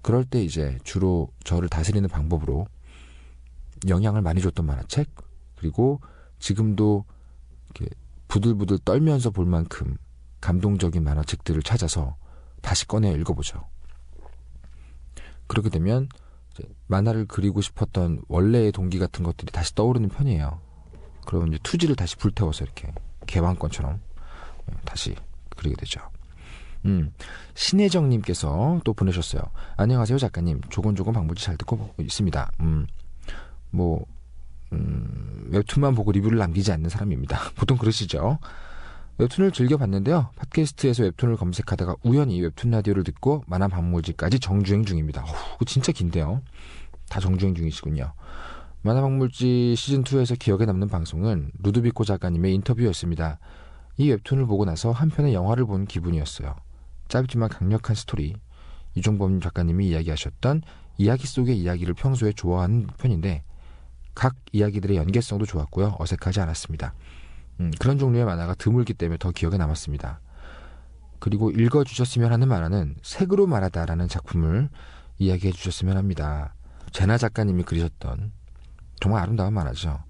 그럴 0.06 0.24
때 0.24 0.44
이제 0.44 0.78
주로 0.84 1.30
저를 1.44 1.68
다스리는 1.68 2.08
방법으로 2.08 2.68
영향을 3.88 4.22
많이 4.22 4.40
줬던 4.40 4.64
만화책, 4.64 5.10
그리고 5.56 6.00
지금도 6.38 7.06
이렇게 7.64 7.90
부들부들 8.28 8.78
떨면서 8.86 9.32
볼 9.32 9.48
만큼 9.48 9.98
감동적인 10.42 11.04
만화책들을 11.04 11.64
찾아서 11.64 12.18
다시 12.62 12.88
꺼내 12.88 13.14
읽어보죠. 13.14 13.68
그렇게 15.48 15.72
되면 15.72 16.08
만화를 16.86 17.26
그리고 17.26 17.62
싶었던 17.62 18.22
원래의 18.28 18.74
동기 18.74 19.00
같은 19.00 19.24
것들이 19.24 19.52
다시 19.52 19.74
떠오르는 19.74 20.10
편이에요. 20.10 20.62
그러면 21.26 21.48
이제 21.48 21.58
투지를 21.64 21.96
다시 21.96 22.16
불태워서 22.18 22.64
이렇게 22.64 22.94
개왕권처럼 23.26 24.00
다시 24.86 25.16
그리게 25.50 25.76
되죠. 25.78 26.00
음, 26.86 27.12
신혜정님께서 27.56 28.82
또 28.84 28.94
보내셨어요. 28.94 29.42
안녕하세요, 29.76 30.18
작가님. 30.20 30.62
조곤조곤 30.70 31.14
방문지 31.14 31.44
잘 31.44 31.58
듣고 31.58 31.94
있습니다. 32.00 32.52
음, 32.62 32.88
뭐, 33.72 34.06
음, 34.72 35.48
웹툰만 35.50 35.96
보고 35.96 36.12
리뷰를 36.12 36.38
남기지 36.38 36.72
않는 36.72 36.90
사람입니다. 36.90 37.40
보통 37.56 37.78
그러시죠? 37.78 38.40
웹툰을 39.18 39.52
즐겨봤는데요. 39.52 40.30
팟캐스트에서 40.36 41.04
웹툰을 41.04 41.38
검색하다가 41.38 41.96
우연히 42.04 42.42
웹툰 42.42 42.70
라디오를 42.72 43.04
듣고 43.04 43.44
만화 43.48 43.68
박물지까지 43.68 44.40
정주행 44.40 44.84
중입니다. 44.84 45.24
어후, 45.24 45.66
진짜 45.66 45.92
긴데요. 45.92 46.42
다 47.10 47.20
정주행 47.20 47.56
중이시군요. 47.56 48.14
만화 48.82 49.02
박물지 49.02 49.74
시즌2에서 49.78 50.38
기억에 50.38 50.66
남는 50.66 50.90
방송은 50.90 51.52
루드비코 51.64 52.04
작가님의 52.04 52.54
인터뷰였습니다. 52.56 53.40
이 53.98 54.12
웹툰을 54.12 54.46
보고 54.46 54.66
나서 54.66 54.92
한 54.92 55.10
편의 55.10 55.34
영화를 55.34 55.66
본 55.66 55.86
기분이었어요. 55.86 56.54
짧지만 57.08 57.50
강력한 57.50 57.96
스토리. 57.96 58.36
이종범 58.96 59.42
작가님이 59.42 59.90
이야기하셨던 59.90 60.62
이야기 60.98 61.28
속의 61.28 61.58
이야기를 61.58 61.94
평소에 61.94 62.32
좋아하는 62.32 62.88
편인데 62.98 63.44
각 64.14 64.36
이야기들의 64.54 64.96
연계성도 64.96 65.46
좋았고요. 65.46 65.98
어색하지 66.00 66.40
않았습니다. 66.40 66.94
음, 67.60 67.72
그런 67.80 67.98
종류의 67.98 68.26
만화가 68.26 68.56
드물기 68.56 68.94
때문에 68.94 69.18
더 69.18 69.32
기억에 69.32 69.58
남았습니다. 69.58 70.22
그리고 71.20 71.52
읽어주셨으면 71.52 72.32
하는 72.32 72.48
만화는 72.48 72.96
색으로 73.02 73.48
말하다라는 73.48 74.08
작품을 74.08 74.70
이야기해 75.18 75.52
주셨으면 75.52 75.98
합니다. 75.98 76.54
제나 76.92 77.18
작가님이 77.18 77.64
그리셨던 77.64 78.32
정말 79.02 79.24
아름다운 79.24 79.54
만화죠. 79.54 80.04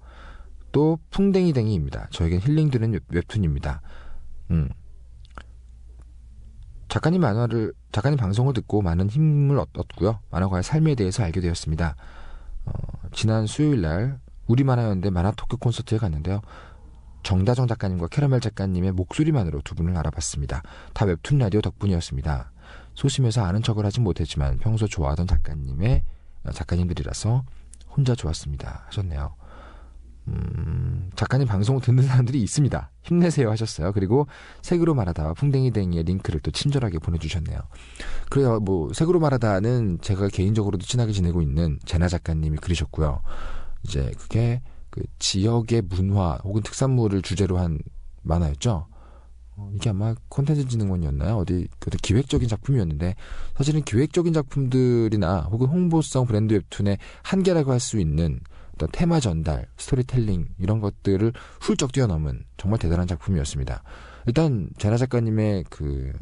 또 0.72 0.98
풍뎅이댕이입니다. 1.10 2.08
저에겐 2.10 2.40
힐링되는 2.40 3.00
웹툰입니다. 3.08 3.80
음. 4.50 4.68
작가님 6.96 7.20
만화를 7.20 7.74
작가님 7.92 8.16
방송을 8.16 8.54
듣고 8.54 8.80
많은 8.80 9.10
힘을 9.10 9.58
얻었고요. 9.58 10.20
만화가의 10.30 10.62
삶에 10.62 10.94
대해서 10.94 11.22
알게 11.24 11.42
되었습니다. 11.42 11.94
어, 12.64 12.72
지난 13.12 13.46
수요일 13.46 13.82
날 13.82 14.18
우리 14.46 14.64
만화연대 14.64 15.10
만화 15.10 15.30
토크 15.32 15.58
콘서트에 15.58 15.98
갔는데요. 15.98 16.40
정다정 17.22 17.66
작가님과 17.66 18.08
캐러멜 18.08 18.40
작가님의 18.40 18.92
목소리만으로 18.92 19.60
두 19.60 19.74
분을 19.74 19.94
알아봤습니다. 19.94 20.62
다 20.94 21.04
웹툰 21.04 21.36
라디오 21.36 21.60
덕분이었습니다. 21.60 22.50
소심해서 22.94 23.44
아는 23.44 23.62
척을 23.62 23.84
하진 23.84 24.02
못했지만 24.02 24.56
평소 24.56 24.88
좋아하던 24.88 25.26
작가님의 25.26 26.02
어, 26.44 26.50
작가님들이라서 26.50 27.44
혼자 27.90 28.14
좋았습니다. 28.14 28.84
하셨네요. 28.86 29.34
음, 30.28 31.10
작가님 31.14 31.46
방송 31.46 31.76
을 31.76 31.80
듣는 31.80 32.02
사람들이 32.04 32.42
있습니다. 32.42 32.90
힘내세요 33.02 33.50
하셨어요. 33.50 33.92
그리고 33.92 34.26
색으로 34.62 34.94
말하다와 34.94 35.34
풍뎅이댕이의 35.34 36.04
링크를 36.04 36.40
또 36.40 36.50
친절하게 36.50 36.98
보내주셨네요. 36.98 37.58
그래요. 38.28 38.58
뭐 38.60 38.92
색으로 38.92 39.20
말하다는 39.20 39.98
제가 40.02 40.28
개인적으로도 40.28 40.84
친하게 40.84 41.12
지내고 41.12 41.42
있는 41.42 41.78
제나 41.84 42.08
작가님이 42.08 42.58
그리셨고요. 42.58 43.22
이제 43.84 44.10
그게 44.18 44.62
그 44.90 45.02
지역의 45.18 45.82
문화 45.82 46.38
혹은 46.42 46.62
특산물을 46.62 47.22
주제로 47.22 47.58
한 47.58 47.78
만화였죠. 48.22 48.86
어, 49.58 49.70
이게 49.74 49.90
아마 49.90 50.14
콘텐츠 50.28 50.66
진흥원이었나요? 50.68 51.36
어디 51.36 51.68
그 51.78 51.90
기획적인 51.90 52.48
작품이었는데 52.48 53.14
사실은 53.56 53.82
기획적인 53.82 54.32
작품들이나 54.32 55.48
혹은 55.50 55.68
홍보성 55.68 56.26
브랜드 56.26 56.52
웹툰의 56.54 56.98
한계라고 57.22 57.72
할 57.72 57.80
수 57.80 57.98
있는 58.00 58.40
어떤 58.76 58.88
테마 58.92 59.20
전달, 59.20 59.66
스토리텔링 59.78 60.48
이런 60.58 60.80
것들을 60.80 61.32
훌쩍 61.60 61.92
뛰어넘은 61.92 62.44
정말 62.58 62.78
대단한 62.78 63.06
작품이었습니다. 63.06 63.82
일단 64.26 64.68
제나 64.78 64.96
작가님의 64.98 65.64
그 65.70 66.12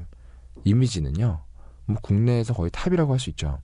이미지는요, 0.65 1.43
뭐 1.87 1.97
국내에서 2.01 2.55
거의 2.55 2.71
top이라고 2.73 3.13
할 3.13 3.19
수 3.19 3.31
있죠. 3.31 3.59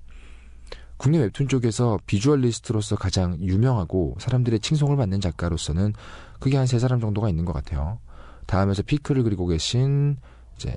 국내 0.97 1.19
웹툰 1.19 1.49
쪽에서 1.49 1.99
visualist로서 2.05 2.97
가장 2.97 3.39
유명하고 3.41 4.17
사람들의 4.19 4.61
칭송을 4.61 4.97
받는 4.99 5.21
작가로서는 5.21 5.95
그게 6.41 6.59
한 6.59 6.67
세 6.67 6.79
사람 6.79 7.01
정도가 7.01 7.29
있는 7.31 7.45
것 7.47 7.53
같아요. 7.55 8.01
다음에서 8.47 8.83
피크를 8.83 9.23
그리고 9.23 9.47
계신 9.47 10.19
이제 10.57 10.77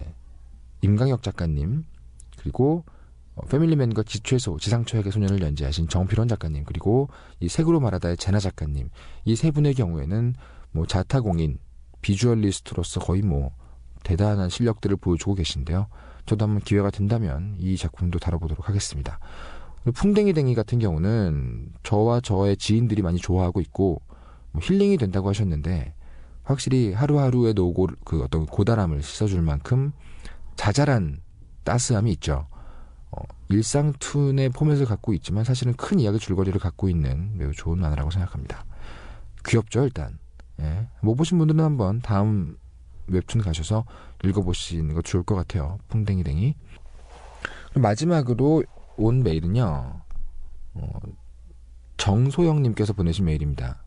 임강혁 0.81 1.23
작가님 1.23 1.83
그리고 2.37 2.85
어, 3.35 3.45
패밀리맨과 3.47 4.03
지최소, 4.03 4.59
지상초약의 4.59 5.11
소년을 5.11 5.41
연재하신 5.41 5.87
정필원 5.87 6.27
작가님, 6.27 6.65
그리고 6.65 7.09
이 7.39 7.49
색으로 7.49 7.79
말하다의 7.79 8.17
제나 8.17 8.39
작가님, 8.39 8.89
이 9.25 9.35
세 9.35 9.51
분의 9.51 9.73
경우에는 9.73 10.35
뭐 10.71 10.85
자타공인, 10.85 11.59
비주얼리스트로서 12.01 12.99
거의 12.99 13.21
뭐 13.21 13.51
대단한 14.03 14.49
실력들을 14.49 14.97
보여주고 14.97 15.35
계신데요. 15.35 15.87
저도 16.25 16.45
한번 16.45 16.61
기회가 16.61 16.89
된다면 16.91 17.55
이 17.59 17.77
작품도 17.77 18.19
다뤄보도록 18.19 18.67
하겠습니다. 18.69 19.19
풍뎅이 19.93 20.33
댕이 20.33 20.55
같은 20.55 20.79
경우는 20.79 21.73
저와 21.83 22.21
저의 22.21 22.55
지인들이 22.57 23.01
많이 23.01 23.17
좋아하고 23.17 23.59
있고 23.61 24.01
뭐 24.51 24.61
힐링이 24.63 24.97
된다고 24.97 25.29
하셨는데 25.29 25.93
확실히 26.43 26.93
하루하루의 26.93 27.53
노고 27.53 27.87
그 28.05 28.21
어떤 28.23 28.45
고단함을 28.45 29.01
씻어줄 29.01 29.41
만큼 29.41 29.91
자잘한 30.55 31.21
따스함이 31.63 32.11
있죠. 32.13 32.47
어, 33.13 33.23
일상툰의 33.49 34.49
포맷을 34.49 34.85
갖고 34.85 35.13
있지만 35.13 35.43
사실은 35.43 35.73
큰 35.73 35.99
이야기 35.99 36.17
줄거리를 36.17 36.59
갖고 36.59 36.89
있는 36.89 37.37
매우 37.37 37.51
좋은 37.51 37.79
만화라고 37.79 38.09
생각합니다. 38.11 38.65
귀엽죠 39.45 39.83
일단. 39.83 40.17
예. 40.59 40.87
못 41.01 41.15
보신 41.15 41.37
분들은 41.37 41.63
한번 41.63 41.99
다음 42.01 42.57
웹툰 43.07 43.41
가셔서 43.41 43.85
읽어보시는 44.23 44.93
거 44.95 45.01
좋을 45.01 45.23
것 45.23 45.35
같아요. 45.35 45.77
풍뎅이댕이. 45.89 46.55
마지막으로 47.75 48.63
온 48.97 49.23
메일은요. 49.23 50.01
어, 50.75 50.99
정소영님께서 51.97 52.93
보내신 52.93 53.25
메일입니다. 53.25 53.83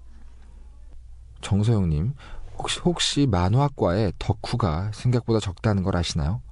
정소영님, 1.41 2.15
혹시, 2.59 2.81
혹시 2.81 3.27
만화과에 3.27 4.13
덕후가 4.19 4.91
생각보다 4.93 5.41
적다는 5.41 5.83
걸 5.83 5.97
아시나요? 5.97 6.43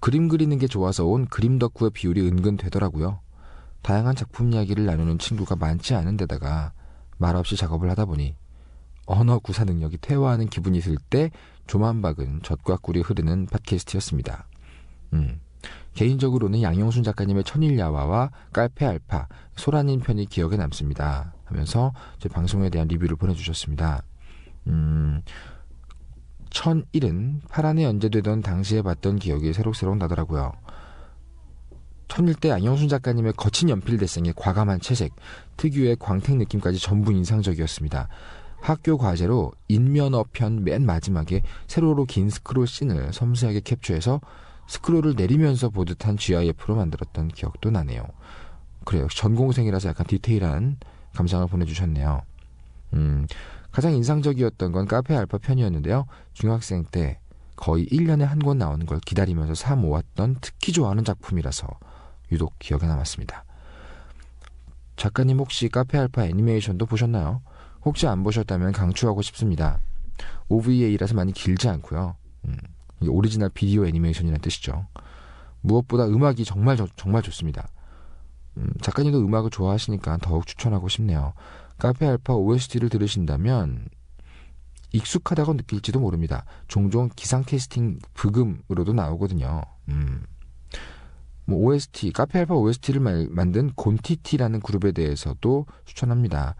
그림 0.00 0.28
그리는 0.28 0.56
게 0.58 0.66
좋아서 0.66 1.06
온 1.06 1.26
그림 1.26 1.58
덕후의 1.58 1.90
비율이 1.90 2.20
은근 2.22 2.56
되더라고요. 2.56 3.20
다양한 3.82 4.14
작품 4.14 4.52
이야기를 4.52 4.86
나누는 4.86 5.18
친구가 5.18 5.56
많지 5.56 5.94
않은 5.94 6.16
데다가 6.16 6.72
말없이 7.18 7.56
작업을 7.56 7.90
하다 7.90 8.04
보니 8.06 8.36
언어 9.06 9.38
구사 9.38 9.64
능력이 9.64 9.98
퇴화하는 9.98 10.48
기분이 10.48 10.80
들 10.80 10.96
때 11.10 11.30
조만박은 11.66 12.42
젖과 12.42 12.78
꿀이 12.78 13.00
흐르는 13.00 13.46
팟캐스트였습니다. 13.46 14.46
음. 15.12 15.40
개인적으로는 15.94 16.62
양영순 16.62 17.02
작가님의 17.02 17.44
천일야화와 17.44 18.30
깔페 18.52 18.84
알파, 18.86 19.28
소라닌 19.56 20.00
편이 20.00 20.26
기억에 20.26 20.56
남습니다. 20.56 21.34
하면서 21.44 21.92
제 22.18 22.28
방송에 22.28 22.70
대한 22.70 22.88
리뷰를 22.88 23.16
보내주셨습니다. 23.16 24.02
음, 24.68 25.22
천일은 26.52 27.40
파란에 27.50 27.82
연재되던 27.84 28.42
당시에 28.42 28.82
봤던 28.82 29.18
기억이 29.18 29.52
새록새록 29.52 29.96
나더라고요. 29.96 30.52
천일 32.08 32.34
때 32.34 32.50
양영순 32.50 32.88
작가님의 32.88 33.32
거친 33.36 33.70
연필 33.70 33.96
대생의 33.96 34.34
과감한 34.36 34.80
채색, 34.80 35.14
특유의 35.56 35.96
광택 35.98 36.36
느낌까지 36.36 36.78
전부 36.78 37.10
인상적이었습니다. 37.12 38.08
학교 38.60 38.98
과제로 38.98 39.52
인면어 39.68 40.24
편 40.32 40.62
맨 40.62 40.84
마지막에 40.84 41.42
세로로 41.66 42.04
긴 42.04 42.28
스크롤 42.28 42.66
씬을 42.66 43.12
섬세하게 43.12 43.60
캡처해서 43.60 44.20
스크롤을 44.68 45.14
내리면서 45.16 45.70
보듯 45.70 46.06
한 46.06 46.16
GIF로 46.16 46.76
만들었던 46.76 47.28
기억도 47.28 47.70
나네요. 47.70 48.04
그래요. 48.84 49.08
전공생이라서 49.08 49.88
약간 49.88 50.06
디테일한 50.06 50.76
감상을 51.14 51.46
보내주셨네요. 51.48 52.22
음, 52.94 53.26
가장 53.72 53.92
인상적이었던 53.94 54.72
건 54.72 54.86
카페 54.86 55.16
알파 55.16 55.38
편이었는데요. 55.38 56.06
중학생 56.34 56.84
때 56.84 57.18
거의 57.56 57.86
1년에 57.86 58.20
한 58.22 58.38
권 58.40 58.58
나오는 58.58 58.84
걸 58.86 58.98
기다리면서 59.00 59.54
사 59.54 59.76
모았던 59.76 60.36
특히 60.40 60.72
좋아하는 60.72 61.04
작품이라서 61.04 61.66
유독 62.32 62.58
기억에 62.58 62.86
남았습니다. 62.86 63.44
작가님 64.96 65.38
혹시 65.38 65.68
카페 65.68 65.98
알파 65.98 66.24
애니메이션도 66.24 66.86
보셨나요? 66.86 67.40
혹시 67.84 68.06
안 68.06 68.22
보셨다면 68.22 68.72
강추하고 68.72 69.22
싶습니다. 69.22 69.80
OVA라서 70.48 71.14
많이 71.14 71.32
길지 71.32 71.68
않고요. 71.68 72.16
음, 72.44 72.56
오리지널 73.08 73.48
비디오 73.50 73.86
애니메이션이라는 73.86 74.40
뜻이죠. 74.40 74.86
무엇보다 75.62 76.06
음악이 76.06 76.44
정말 76.44 76.76
정말 76.96 77.22
좋습니다. 77.22 77.68
음, 78.58 78.70
작가님도 78.82 79.18
음악을 79.18 79.50
좋아하시니까 79.50 80.18
더욱 80.18 80.46
추천하고 80.46 80.88
싶네요. 80.88 81.32
카페 81.82 82.06
알파 82.06 82.36
OST를 82.36 82.90
들으신다면 82.90 83.88
익숙하다고 84.92 85.54
느낄지도 85.54 85.98
모릅니다. 85.98 86.44
종종 86.68 87.10
기상 87.16 87.42
캐스팅 87.42 87.98
브금으로도 88.14 88.92
나오거든요. 88.92 89.62
음. 89.88 90.22
뭐 91.44 91.58
OST, 91.58 92.12
카페 92.12 92.38
알파 92.38 92.54
OST를 92.54 93.00
말, 93.00 93.26
만든 93.28 93.72
곤티티라는 93.74 94.60
그룹에 94.60 94.92
대해서도 94.92 95.66
추천합니다. 95.84 96.54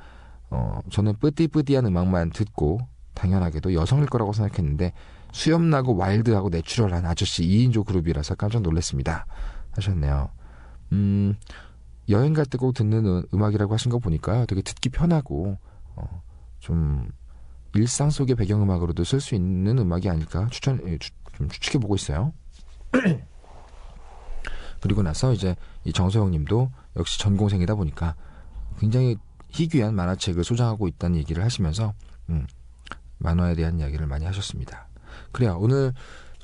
어, 0.50 0.80
저는 0.90 1.14
뿌띠뿌띠한 1.20 1.86
음악만 1.86 2.30
듣고 2.30 2.80
당연하게도 3.14 3.74
여성일 3.74 4.06
거라고 4.06 4.32
생각했는데 4.32 4.92
수염나고 5.30 5.94
와일드하고 5.94 6.48
내추럴한 6.48 7.06
아저씨 7.06 7.44
2인조 7.44 7.86
그룹이라서 7.86 8.34
깜짝 8.34 8.62
놀랐습니다. 8.62 9.26
하셨네요. 9.70 10.30
음, 10.90 11.36
여행 12.12 12.32
갈 12.32 12.44
때 12.46 12.58
꼭 12.58 12.72
듣는 12.74 13.24
음악이라고 13.34 13.72
하신 13.74 13.90
거 13.90 13.98
보니까 13.98 14.46
되게 14.46 14.62
듣기 14.62 14.88
편하고 14.90 15.58
어, 15.96 16.22
좀 16.60 17.10
일상 17.74 18.10
속의 18.10 18.36
배경음악으로도 18.36 19.02
쓸 19.04 19.20
수 19.20 19.34
있는 19.34 19.78
음악이 19.78 20.08
아닐까 20.08 20.46
추천 20.50 20.80
예, 20.86 20.98
주, 20.98 21.10
좀 21.36 21.48
추측해 21.48 21.80
보고 21.80 21.94
있어요. 21.94 22.32
그리고 24.80 25.02
나서 25.02 25.32
이제 25.32 25.56
이 25.84 25.92
정소영님도 25.92 26.70
역시 26.96 27.18
전공생이다 27.20 27.74
보니까 27.74 28.14
굉장히 28.78 29.16
희귀한 29.50 29.94
만화책을 29.94 30.44
소장하고 30.44 30.88
있다는 30.88 31.16
얘기를 31.18 31.44
하시면서 31.44 31.94
음, 32.30 32.46
만화에 33.18 33.54
대한 33.54 33.78
이야기를 33.78 34.06
많이 34.06 34.24
하셨습니다. 34.24 34.88
그래요. 35.30 35.56
오늘 35.60 35.92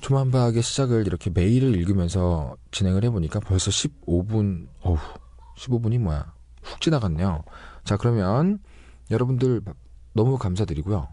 조만박의 0.01 0.63
시작을 0.63 1.07
이렇게 1.07 1.31
메일을 1.31 1.75
읽으면서 1.75 2.57
진행을 2.71 3.03
해보니까 3.05 3.41
벌써 3.41 3.71
15분, 3.71 4.69
어우, 4.83 4.97
15분이 5.59 5.99
뭐야. 5.99 6.33
훅 6.63 6.81
지나갔네요. 6.81 7.45
자, 7.85 7.97
그러면 7.97 8.59
여러분들 9.11 9.63
너무 10.15 10.39
감사드리고요. 10.39 11.09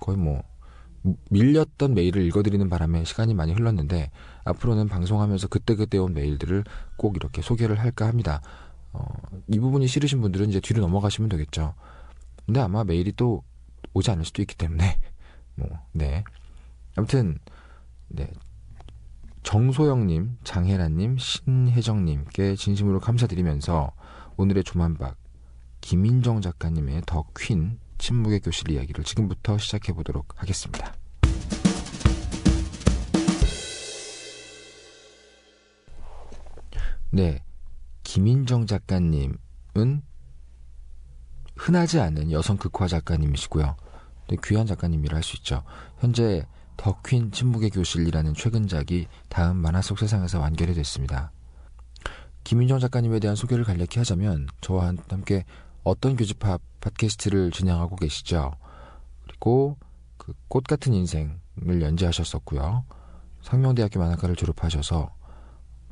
거의 0.00 0.18
뭐, 0.18 0.42
밀렸던 1.30 1.94
메일을 1.94 2.22
읽어드리는 2.22 2.68
바람에 2.68 3.04
시간이 3.04 3.34
많이 3.34 3.52
흘렀는데, 3.52 4.10
앞으로는 4.44 4.88
방송하면서 4.88 5.48
그때그때 5.48 5.98
온 5.98 6.14
메일들을 6.14 6.64
꼭 6.96 7.16
이렇게 7.16 7.42
소개를 7.42 7.78
할까 7.78 8.06
합니다. 8.06 8.40
어, 8.92 9.04
이 9.48 9.58
부분이 9.58 9.86
싫으신 9.86 10.20
분들은 10.20 10.48
이제 10.50 10.60
뒤로 10.60 10.80
넘어가시면 10.80 11.28
되겠죠. 11.30 11.74
근데 12.46 12.60
아마 12.60 12.84
메일이 12.84 13.12
또 13.12 13.42
오지 13.94 14.10
않을 14.10 14.24
수도 14.24 14.42
있기 14.42 14.56
때문에, 14.56 14.98
뭐, 15.56 15.68
네. 15.92 16.24
아무튼, 16.96 17.38
네. 18.08 18.28
정소영님, 19.42 20.38
장혜란님, 20.44 21.18
신혜정님께 21.18 22.56
진심으로 22.56 23.00
감사드리면서 23.00 23.92
오늘의 24.36 24.64
조만박 24.64 25.16
김인정 25.80 26.40
작가님의 26.40 27.02
더 27.06 27.24
퀸 27.36 27.78
침묵의 27.98 28.40
교실 28.40 28.70
이야기를 28.70 29.04
지금부터 29.04 29.58
시작해 29.58 29.92
보도록 29.92 30.32
하겠습니다. 30.36 30.94
네. 37.10 37.44
김인정 38.04 38.66
작가님은 38.66 39.36
흔하지 41.56 42.00
않은 42.00 42.32
여성 42.32 42.56
극화 42.56 42.88
작가님이시고요. 42.88 43.76
귀한 44.44 44.66
작가님이라 44.66 45.16
할 45.16 45.22
수 45.22 45.36
있죠. 45.36 45.62
현재 45.98 46.46
더 46.82 46.96
퀸 47.04 47.30
침묵의 47.30 47.70
교실이라는 47.70 48.34
최근작이 48.34 49.06
다음 49.28 49.58
만화 49.58 49.80
속 49.80 50.00
세상에서 50.00 50.40
완결이 50.40 50.74
됐습니다. 50.74 51.30
김인정 52.42 52.80
작가님에 52.80 53.20
대한 53.20 53.36
소개를 53.36 53.62
간략히 53.62 53.98
하자면 53.98 54.48
저와 54.60 54.92
함께 55.08 55.44
어떤 55.84 56.16
교집합 56.16 56.60
팟캐스트를 56.80 57.52
진행하고 57.52 57.94
계시죠. 57.94 58.50
그리고 59.22 59.76
그 60.16 60.34
꽃 60.48 60.64
같은 60.64 60.92
인생을 60.92 61.82
연재하셨었고요. 61.82 62.84
상명대학교 63.42 64.00
만화과를 64.00 64.34
졸업하셔서 64.34 65.14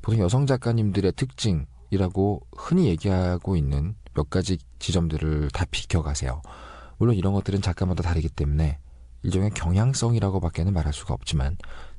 보통 0.03 0.21
여성 0.21 0.47
작가님들의 0.47 1.13
특징이라고 1.13 2.47
흔히 2.57 2.87
얘기하고 2.87 3.55
있는 3.55 3.95
몇 4.15 4.29
가지 4.29 4.59
지점들을 4.81 5.51
다 5.53 5.65
비켜가세요. 5.71 6.43
물론 6.99 7.15
이런 7.15 7.33
것들은 7.33 7.61
작가마다 7.63 8.03
다르기 8.03 8.29
때문에 8.29 8.79
일종의 9.23 9.51
경향성이라고밖에는 9.51 10.73
말할 10.73 10.93
수가 10.93 11.15
없지만 11.15 11.57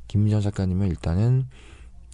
김민정 0.07 0.41
작가님은 0.41 0.87
일단은 0.87 1.47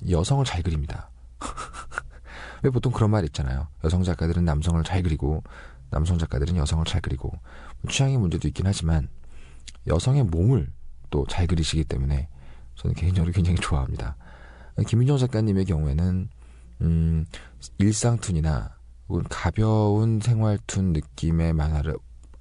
여성을 0.10 0.44
잘 0.46 0.62
그립니다. 0.64 1.10
왜 2.64 2.70
보통 2.70 2.92
그런 2.92 3.12
말 3.12 3.24
있잖아요. 3.26 3.68
여성 3.84 4.04
작가들은 4.04 4.46
남성을 4.46 4.84
잘 4.84 5.04
그리고 5.04 5.44
남성 5.90 6.18
작가들은 6.18 6.58
여성을 6.58 6.84
잘 6.86 7.02
그리고 7.02 7.32
취향의 7.90 8.18
문제도 8.18 8.48
있긴 8.48 8.66
하지만 8.68 9.08
여성의 9.88 10.24
몸을 10.24 10.72
또 11.10 11.26
잘 11.28 11.48
그리시기 11.48 11.84
때문에 11.86 12.28
저는 12.76 12.96
개인적으로 12.96 13.32
굉장히 13.32 13.58
좋아합니다. 13.58 14.18
김민정 14.86 15.18
작가님의 15.18 15.66
경우에는 15.66 16.30
음, 16.82 17.26
일상툰이나 17.80 18.76
혹은 19.08 19.24
가벼운 19.30 20.20
생활툰 20.20 20.94
느낌의 20.94 21.54
만화를 21.54 21.96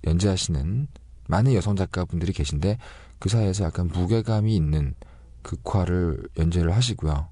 연재하시는 0.06 0.88
많은 1.28 1.54
여성 1.54 1.76
작가분들이 1.76 2.32
계신데 2.32 2.78
그 3.18 3.28
사이에서 3.28 3.64
약간 3.64 3.88
무게감이 3.88 4.54
있는 4.54 4.94
극화를 5.42 6.28
연재를 6.38 6.74
하시고요. 6.74 7.28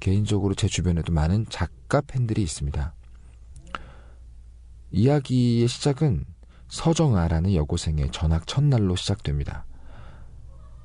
개인적으로 0.00 0.54
제 0.54 0.68
주변에도 0.68 1.12
많은 1.12 1.46
작가 1.48 2.00
팬들이 2.00 2.42
있습니다. 2.42 2.94
이야기의 4.92 5.68
시작은 5.68 6.24
서정아라는 6.68 7.54
여고생의 7.54 8.10
전학 8.12 8.46
첫날로 8.46 8.96
시작됩니다. 8.96 9.64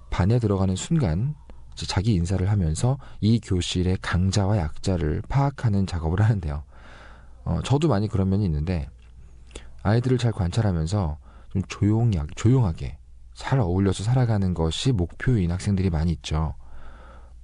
반에 0.09 0.39
들어가는 0.39 0.75
순간 0.75 1.35
자기 1.75 2.13
인사를 2.13 2.47
하면서 2.49 2.97
이 3.21 3.39
교실의 3.39 3.97
강자와 4.01 4.57
약자를 4.57 5.21
파악하는 5.27 5.87
작업을 5.87 6.21
하는데요. 6.21 6.63
어, 7.43 7.59
저도 7.63 7.87
많이 7.87 8.07
그런 8.07 8.29
면이 8.29 8.45
있는데 8.45 8.89
아이들을 9.83 10.17
잘 10.17 10.31
관찰하면서 10.31 11.17
좀 11.51 11.61
조용히, 11.67 12.17
조용하게 12.35 12.97
잘 13.33 13.59
어울려서 13.59 14.03
살아가는 14.03 14.53
것이 14.53 14.91
목표인 14.91 15.51
학생들이 15.51 15.89
많이 15.89 16.11
있죠. 16.13 16.55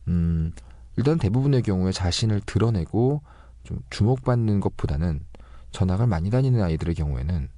음, 0.08 0.54
일단 0.96 1.18
대부분의 1.18 1.62
경우에 1.62 1.92
자신을 1.92 2.42
드러내고 2.46 3.22
좀 3.64 3.80
주목받는 3.90 4.60
것보다는 4.62 5.26
전학을 5.72 6.08
많이 6.08 6.30
다니는 6.30 6.62
아이들의 6.62 6.96
경우에는 6.96 7.50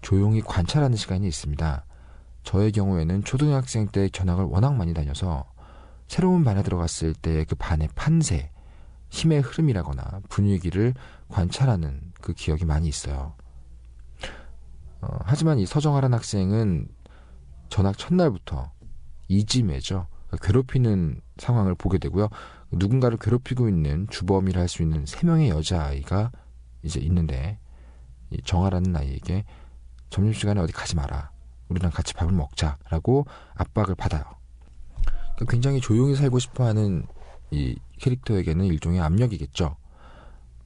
조용히 0.00 0.40
관찰하는 0.40 0.96
시간이 0.96 1.26
있습니다. 1.26 1.84
저의 2.42 2.72
경우에는 2.72 3.24
초등학생 3.24 3.88
때 3.88 4.08
전학을 4.08 4.44
워낙 4.44 4.74
많이 4.74 4.94
다녀서 4.94 5.44
새로운 6.06 6.44
반에 6.44 6.62
들어갔을 6.62 7.12
때 7.12 7.44
그 7.44 7.54
반의 7.56 7.88
판세, 7.94 8.50
힘의 9.10 9.42
흐름이라거나 9.42 10.22
분위기를 10.28 10.94
관찰하는 11.28 12.12
그 12.20 12.32
기억이 12.32 12.64
많이 12.64 12.88
있어요. 12.88 13.34
어, 15.00 15.18
하지만 15.24 15.58
이 15.58 15.66
서정아란 15.66 16.14
학생은 16.14 16.88
전학 17.68 17.98
첫날부터 17.98 18.70
이지매죠. 19.28 20.06
괴롭히는 20.42 21.20
상황을 21.38 21.74
보게 21.74 21.98
되고요. 21.98 22.28
누군가를 22.70 23.18
괴롭히고 23.18 23.68
있는 23.68 24.06
주범이라 24.10 24.60
할 24.60 24.68
수 24.68 24.82
있는 24.82 25.06
세 25.06 25.26
명의 25.26 25.48
여자아이가 25.50 26.30
이제 26.82 27.00
있는데 27.00 27.58
이 28.30 28.42
정아라는 28.44 28.94
아이에게 28.94 29.44
점심시간에 30.10 30.60
어디 30.60 30.72
가지 30.72 30.96
마라. 30.96 31.30
우리랑 31.68 31.90
같이 31.90 32.14
밥을 32.14 32.32
먹자라고 32.32 33.26
압박을 33.54 33.94
받아요. 33.94 34.24
그러니까 35.34 35.44
굉장히 35.50 35.80
조용히 35.80 36.14
살고 36.14 36.38
싶어 36.38 36.64
하는 36.64 37.06
이 37.50 37.78
캐릭터에게는 37.98 38.64
일종의 38.66 39.00
압력이겠죠. 39.00 39.76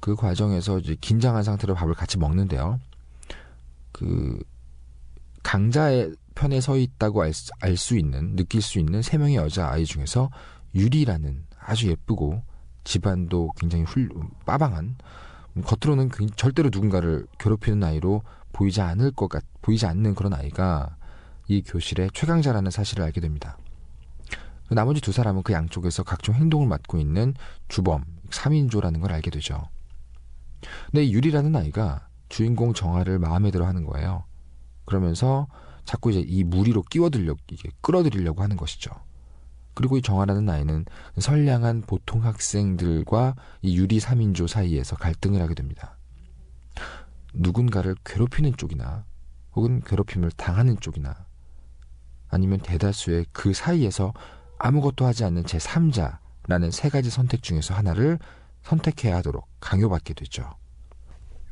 그 0.01 0.16
과정에서 0.16 0.79
이제 0.79 0.97
긴장한 1.01 1.42
상태로 1.42 1.75
밥을 1.75 1.95
같이 1.95 2.18
먹는데요. 2.18 2.81
그 4.03 4.37
강자의 5.45 6.12
편에 6.35 6.61
서 6.61 6.77
있다고 6.77 7.23
알수 7.61 7.97
있는 7.97 8.35
느낄 8.35 8.61
수 8.61 8.81
있는 8.81 9.01
세 9.01 9.17
명의 9.17 9.37
여자 9.37 9.69
아이 9.69 9.85
중에서 9.85 10.31
유리라는 10.75 11.45
아주 11.61 11.88
예쁘고 11.88 12.43
집안도 12.85 13.53
굉장히 13.57 13.85
훌 13.85 14.09
빠방한 14.45 14.97
겉으로는 15.65 16.11
절대로 16.35 16.71
누군가를 16.73 17.27
괴롭히는 17.38 17.85
아이로 17.85 18.23
보이지 18.53 18.81
않을 18.81 19.12
것 19.12 19.29
같, 19.29 19.45
보이지 19.61 19.87
않는 19.87 20.15
그런 20.15 20.35
아이가 20.35 20.97
이 21.47 21.62
교실의 21.62 22.11
최강자라는 22.12 22.71
사실을 22.71 23.05
알게 23.05 23.21
됩니다. 23.21 23.57
나머지 24.71 25.01
두 25.01 25.12
사람은 25.12 25.43
그 25.43 25.53
양쪽에서 25.53 26.03
각종 26.03 26.35
행동을 26.35 26.67
맡고 26.67 26.99
있는 26.99 27.35
주범, 27.69 28.05
3인조라는 28.31 29.01
걸 29.01 29.12
알게 29.12 29.31
되죠. 29.31 29.62
근데 30.91 31.11
유리라는 31.11 31.55
아이가 31.55 32.09
주인공 32.33 32.73
정아를 32.73 33.18
마음에 33.18 33.51
들어 33.51 33.66
하는 33.66 33.85
거예요. 33.85 34.25
그러면서 34.87 35.47
자꾸 35.85 36.11
이제 36.11 36.21
이 36.21 36.45
무리로 36.45 36.83
끼워들려고, 36.85 37.38
이게 37.51 37.68
끌어들이려고 37.83 38.42
하는 38.42 38.57
것이죠. 38.57 38.90
그리고 39.75 39.99
이 39.99 40.03
정아라는 40.03 40.49
아이는 40.49 40.87
선량한 41.18 41.83
보통 41.83 42.25
학생들과 42.25 43.37
이 43.61 43.77
유리 43.77 43.99
3인조 43.99 44.49
사이에서 44.49 44.97
갈등을 44.97 45.42
하게 45.42 45.55
됩니다. 45.55 45.99
누군가를 47.35 47.97
괴롭히는 48.03 48.57
쪽이나 48.57 49.05
혹은 49.55 49.83
괴롭힘을 49.83 50.31
당하는 50.31 50.79
쪽이나 50.81 51.27
아니면 52.29 52.61
대다수의 52.61 53.27
그 53.33 53.53
사이에서 53.53 54.14
아무것도 54.59 55.05
하지 55.05 55.25
않는 55.25 55.42
제3자라는 55.42 56.71
세 56.71 56.88
가지 56.88 57.11
선택 57.11 57.42
중에서 57.42 57.75
하나를 57.75 58.18
선택해야 58.62 59.16
하도록 59.16 59.47
강요받게 59.61 60.14
되죠. 60.14 60.62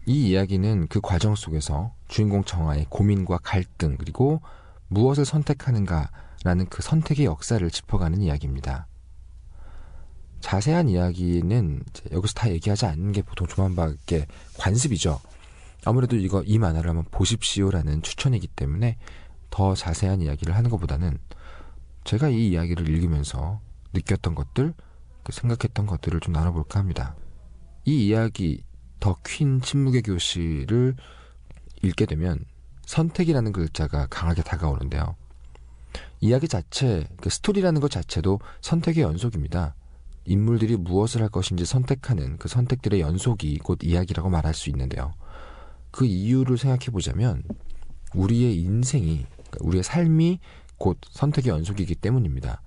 이 0.06 0.30
이야기는 0.30 0.88
그 0.88 1.00
과정 1.00 1.34
속에서 1.34 1.94
주인공 2.08 2.44
정아의 2.44 2.86
고민과 2.88 3.38
갈등 3.38 3.96
그리고 3.96 4.40
무엇을 4.88 5.24
선택하는가라는 5.24 6.66
그 6.68 6.82
선택의 6.82 7.26
역사를 7.26 7.70
짚어가는 7.70 8.20
이야기입니다. 8.22 8.86
자세한 10.40 10.88
이야기는 10.88 11.82
여기서 12.12 12.34
다 12.34 12.50
얘기하지 12.50 12.86
않는 12.86 13.12
게 13.12 13.22
보통 13.22 13.46
조만밖에 13.46 14.26
관습이죠. 14.58 15.20
아무래도 15.84 16.16
이거 16.16 16.42
이 16.44 16.58
만화를 16.58 16.90
한번 16.90 17.04
보십시오라는 17.10 18.02
추천이기 18.02 18.48
때문에 18.48 18.96
더 19.50 19.74
자세한 19.74 20.22
이야기를 20.22 20.54
하는 20.54 20.70
것보다는 20.70 21.18
제가 22.04 22.28
이 22.28 22.48
이야기를 22.48 22.88
읽으면서 22.88 23.60
느꼈던 23.92 24.34
것들, 24.34 24.74
그 25.22 25.32
생각했던 25.32 25.86
것들을 25.86 26.20
좀 26.20 26.32
나눠볼까 26.32 26.78
합니다. 26.78 27.14
이 27.84 28.06
이야기 28.06 28.62
더 29.00 29.16
퀸 29.24 29.60
침묵의 29.60 30.02
교실을 30.02 30.94
읽게 31.82 32.06
되면 32.06 32.44
선택이라는 32.86 33.52
글자가 33.52 34.06
강하게 34.08 34.42
다가오는데요. 34.42 35.16
이야기 36.20 36.48
자체, 36.48 37.08
그 37.20 37.30
스토리라는 37.30 37.80
것 37.80 37.90
자체도 37.90 38.40
선택의 38.60 39.02
연속입니다. 39.02 39.74
인물들이 40.26 40.76
무엇을 40.76 41.22
할 41.22 41.28
것인지 41.30 41.64
선택하는 41.64 42.36
그 42.36 42.48
선택들의 42.48 43.00
연속이 43.00 43.58
곧 43.58 43.78
이야기라고 43.82 44.28
말할 44.28 44.54
수 44.54 44.68
있는데요. 44.70 45.14
그 45.90 46.04
이유를 46.04 46.58
생각해 46.58 46.86
보자면 46.92 47.42
우리의 48.14 48.60
인생이 48.60 49.24
그러니까 49.34 49.58
우리의 49.60 49.82
삶이 49.82 50.40
곧 50.76 50.98
선택의 51.10 51.50
연속이기 51.50 51.94
때문입니다. 51.94 52.62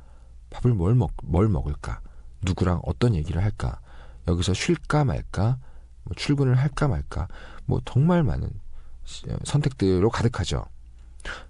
밥을 0.50 0.74
뭘 0.74 0.96
먹, 0.96 1.12
뭘 1.24 1.48
먹을까? 1.48 2.02
누구랑 2.42 2.82
어떤 2.84 3.16
얘기를 3.16 3.42
할까? 3.44 3.80
여기서 4.28 4.54
쉴까 4.54 5.06
말까? 5.06 5.60
뭐 6.04 6.14
출근을 6.16 6.56
할까 6.56 6.88
말까? 6.88 7.28
뭐 7.66 7.82
정말 7.86 8.24
많은 8.24 8.50
선택들로 9.44 10.10
가득하죠. 10.10 10.66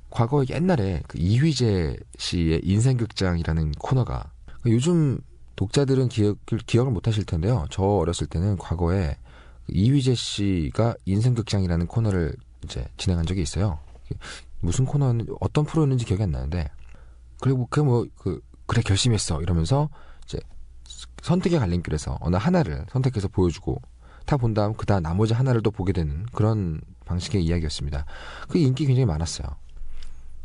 과거 0.10 0.44
옛날에 0.50 1.02
그 1.08 1.18
이휘재 1.18 1.98
씨의 2.18 2.62
인생극장이라는 2.64 3.72
코너가 3.74 4.32
요즘 4.68 5.20
독자들은 5.56 6.10
기억을 6.10 6.38
기억을 6.66 6.92
못 6.92 7.08
하실 7.08 7.26
텐데요. 7.26 7.66
저 7.70 7.84
어렸을 7.84 8.28
때는 8.28 8.58
과거에 8.58 9.18
이휘재 9.68 10.16
씨가 10.16 10.96
인생극장이라는 11.06 11.88
코너를 11.88 12.36
이제 12.64 12.86
진행한 12.98 13.26
적이 13.26 13.42
있어요. 13.42 13.80
무슨 14.60 14.86
코너는 14.86 15.28
어떤 15.42 15.66
프로였는지 15.66 16.06
기억이 16.06 16.24
안 16.24 16.32
나는데 16.32 16.70
그리고 17.42 17.68
그 17.68 17.82
뭐 17.82 18.06
그 18.18 18.40
그래 18.66 18.82
결심했어 18.82 19.42
이러면서 19.42 19.90
이제 20.26 20.40
선택의 21.22 21.60
갈림길에서 21.60 22.18
어느 22.22 22.36
하나를 22.36 22.86
선택해서 22.90 23.28
보여주고 23.28 23.82
다 24.26 24.38
본 24.38 24.54
다음 24.54 24.74
그다 24.74 25.00
음 25.00 25.04
나머지 25.04 25.34
하나를 25.34 25.62
또 25.62 25.72
보게 25.72 25.94
되는 25.94 26.26
그런 26.34 26.82
방식의 27.06 27.44
이야기였습니다. 27.44 28.06
그 28.48 28.58
인기 28.58 28.86
굉장히 28.86 29.06
많았어요. 29.06 29.48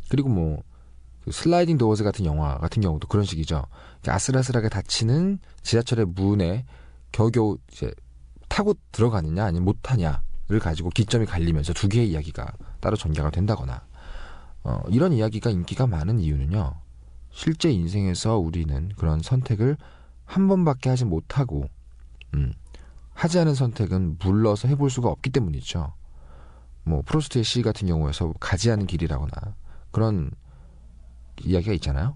그리고 0.09 0.29
뭐그 0.29 1.31
슬라이딩 1.31 1.77
도어즈 1.77 2.03
같은 2.03 2.25
영화 2.25 2.57
같은 2.57 2.81
경우도 2.81 3.07
그런 3.07 3.25
식이죠. 3.25 3.63
아슬아슬하게 4.07 4.69
닫히는 4.69 5.39
지하철의 5.63 6.07
문에 6.07 6.65
겨우겨우 7.11 7.57
이제 7.71 7.91
타고 8.47 8.75
들어가느냐 8.91 9.45
아니면 9.45 9.65
못하냐를 9.65 10.59
가지고 10.61 10.89
기점이 10.89 11.25
갈리면서 11.25 11.73
두 11.73 11.87
개의 11.87 12.09
이야기가 12.11 12.51
따로 12.79 12.95
전개가 12.97 13.29
된다거나 13.29 13.85
어, 14.63 14.81
이런 14.89 15.13
이야기가 15.13 15.49
인기가 15.51 15.87
많은 15.87 16.19
이유는요. 16.19 16.75
실제 17.31 17.71
인생에서 17.71 18.37
우리는 18.37 18.89
그런 18.97 19.21
선택을 19.21 19.77
한 20.25 20.47
번밖에 20.47 20.89
하지 20.89 21.05
못하고 21.05 21.65
음, 22.33 22.51
하지 23.19 23.37
않은 23.39 23.53
선택은 23.53 24.17
물러서 24.23 24.69
해볼 24.69 24.89
수가 24.89 25.09
없기 25.09 25.31
때문이죠. 25.31 25.91
뭐 26.85 27.01
프로스트의 27.05 27.43
시 27.43 27.61
같은 27.61 27.85
경우에서 27.85 28.33
가지 28.39 28.71
않은 28.71 28.87
길이라거나 28.87 29.55
그런 29.91 30.31
이야기가 31.43 31.73
있잖아요. 31.73 32.15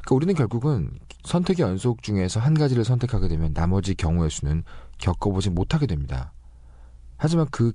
그러니까 0.00 0.14
우리는 0.16 0.34
결국은 0.34 0.90
선택의 1.22 1.64
연속 1.64 2.02
중에서 2.02 2.40
한 2.40 2.54
가지를 2.54 2.84
선택하게 2.84 3.28
되면 3.28 3.54
나머지 3.54 3.94
경우의 3.94 4.30
수는 4.30 4.64
겪어보지 4.98 5.50
못하게 5.50 5.86
됩니다. 5.86 6.32
하지만 7.16 7.46
그 7.52 7.72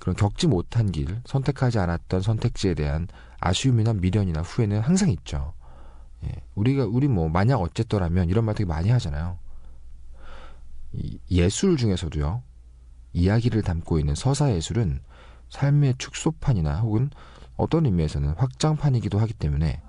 그런 0.00 0.16
겪지 0.16 0.48
못한 0.48 0.90
길, 0.90 1.22
선택하지 1.24 1.78
않았던 1.78 2.20
선택지에 2.20 2.74
대한 2.74 3.06
아쉬움이나 3.38 3.92
미련이나 3.92 4.40
후회는 4.40 4.80
항상 4.80 5.08
있죠. 5.10 5.52
예, 6.24 6.32
우리가 6.56 6.86
우리 6.86 7.06
뭐 7.06 7.28
만약 7.28 7.58
어쨌더라면 7.58 8.28
이런 8.28 8.44
말 8.44 8.56
되게 8.56 8.66
많이 8.66 8.90
하잖아요. 8.90 9.38
이 10.92 11.18
예술 11.30 11.76
중에서도요. 11.76 12.42
이야기를 13.12 13.62
담고 13.62 13.98
있는 13.98 14.14
서사 14.14 14.52
예술은 14.52 15.00
삶의 15.50 15.96
축소판이나 15.98 16.80
혹은 16.80 17.10
어떤 17.56 17.86
의미에서는 17.86 18.30
확장판이기도 18.30 19.18
하기 19.18 19.34
때문에 19.34 19.82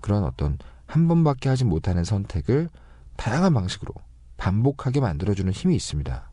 그런 0.00 0.24
어떤 0.24 0.58
한 0.86 1.08
번밖에 1.08 1.48
하지 1.48 1.64
못하는 1.64 2.04
선택을 2.04 2.68
다양한 3.16 3.52
방식으로 3.52 3.92
반복하게 4.36 5.00
만들어주는 5.00 5.52
힘이 5.52 5.76
있습니다. 5.76 6.30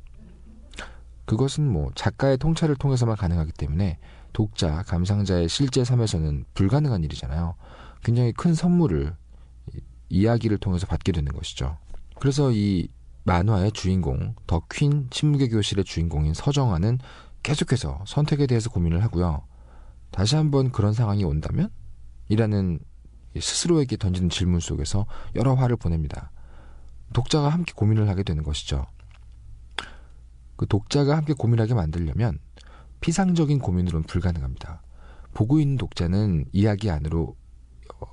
그것은 1.26 1.68
뭐 1.68 1.92
작가의 1.96 2.38
통찰을 2.38 2.76
통해서만 2.76 3.16
가능하기 3.18 3.52
때문에 3.54 3.98
독자, 4.32 4.84
감상자의 4.84 5.50
실제 5.50 5.84
삶에서는 5.84 6.46
불가능한 6.54 7.04
일이잖아요. 7.04 7.56
굉장히 8.04 8.32
큰 8.32 8.54
선물을 8.54 9.16
이야기를 10.10 10.60
통해서 10.60 10.86
받게 10.86 11.12
되는 11.12 11.32
것이죠. 11.34 11.78
그래서 12.20 12.52
이 12.52 12.88
만화의 13.26 13.72
주인공, 13.72 14.36
더 14.48 14.62
퀸 14.72 15.08
침묵의 15.10 15.50
교실의 15.50 15.84
주인공인 15.84 16.34
서정아는 16.34 17.00
계속해서 17.44 18.04
선택에 18.08 18.48
대해서 18.48 18.70
고민을 18.70 19.04
하고요. 19.04 19.44
다시 20.12 20.36
한번 20.36 20.72
그런 20.72 20.94
상황이 20.94 21.24
온다면? 21.24 21.70
이라는 22.30 22.80
스스로에게 23.38 23.98
던지는 23.98 24.30
질문 24.30 24.60
속에서 24.60 25.06
여러 25.36 25.54
화를 25.56 25.76
보냅니다. 25.76 26.32
독자가 27.14 27.50
함께 27.50 27.74
고민을 27.76 28.08
하게 28.08 28.24
되는 28.24 28.44
것이죠. 28.44 28.86
그 30.56 30.66
독자가 30.68 31.18
함께 31.18 31.34
고민하게 31.34 31.74
만들려면 31.74 32.40
피상적인 33.02 33.60
고민으로는 33.60 34.06
불가능합니다. 34.08 34.82
보고 35.34 35.60
있는 35.60 35.78
독자는 35.78 36.46
이야기 36.54 36.90
안으로 36.90 37.36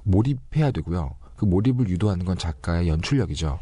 몰입해야 0.02 0.72
되고요. 0.72 1.16
그 1.36 1.44
몰입을 1.44 1.88
유도하는 1.88 2.24
건 2.24 2.36
작가의 2.36 2.88
연출력이죠. 2.88 3.60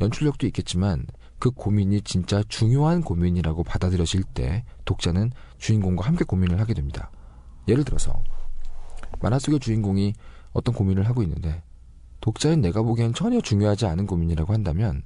연출력도 0.00 0.46
있겠지만 0.48 1.06
그 1.38 1.50
고민이 1.50 2.02
진짜 2.02 2.42
중요한 2.48 3.02
고민이라고 3.02 3.62
받아들여질 3.62 4.22
때 4.22 4.64
독자는 4.84 5.32
주인공과 5.58 6.06
함께 6.06 6.24
고민을 6.24 6.60
하게 6.60 6.74
됩니다. 6.74 7.10
예를 7.68 7.84
들어서 7.84 8.22
만화 9.20 9.38
속의 9.38 9.60
주인공이 9.60 10.14
어떤 10.52 10.74
고민을 10.74 11.06
하고 11.06 11.22
있는데 11.22 11.62
독자인 12.20 12.60
내가 12.60 12.82
보기엔 12.82 13.14
전혀 13.14 13.40
중요하지 13.40 13.86
않은 13.86 14.06
고민이라고 14.06 14.52
한다면 14.52 15.02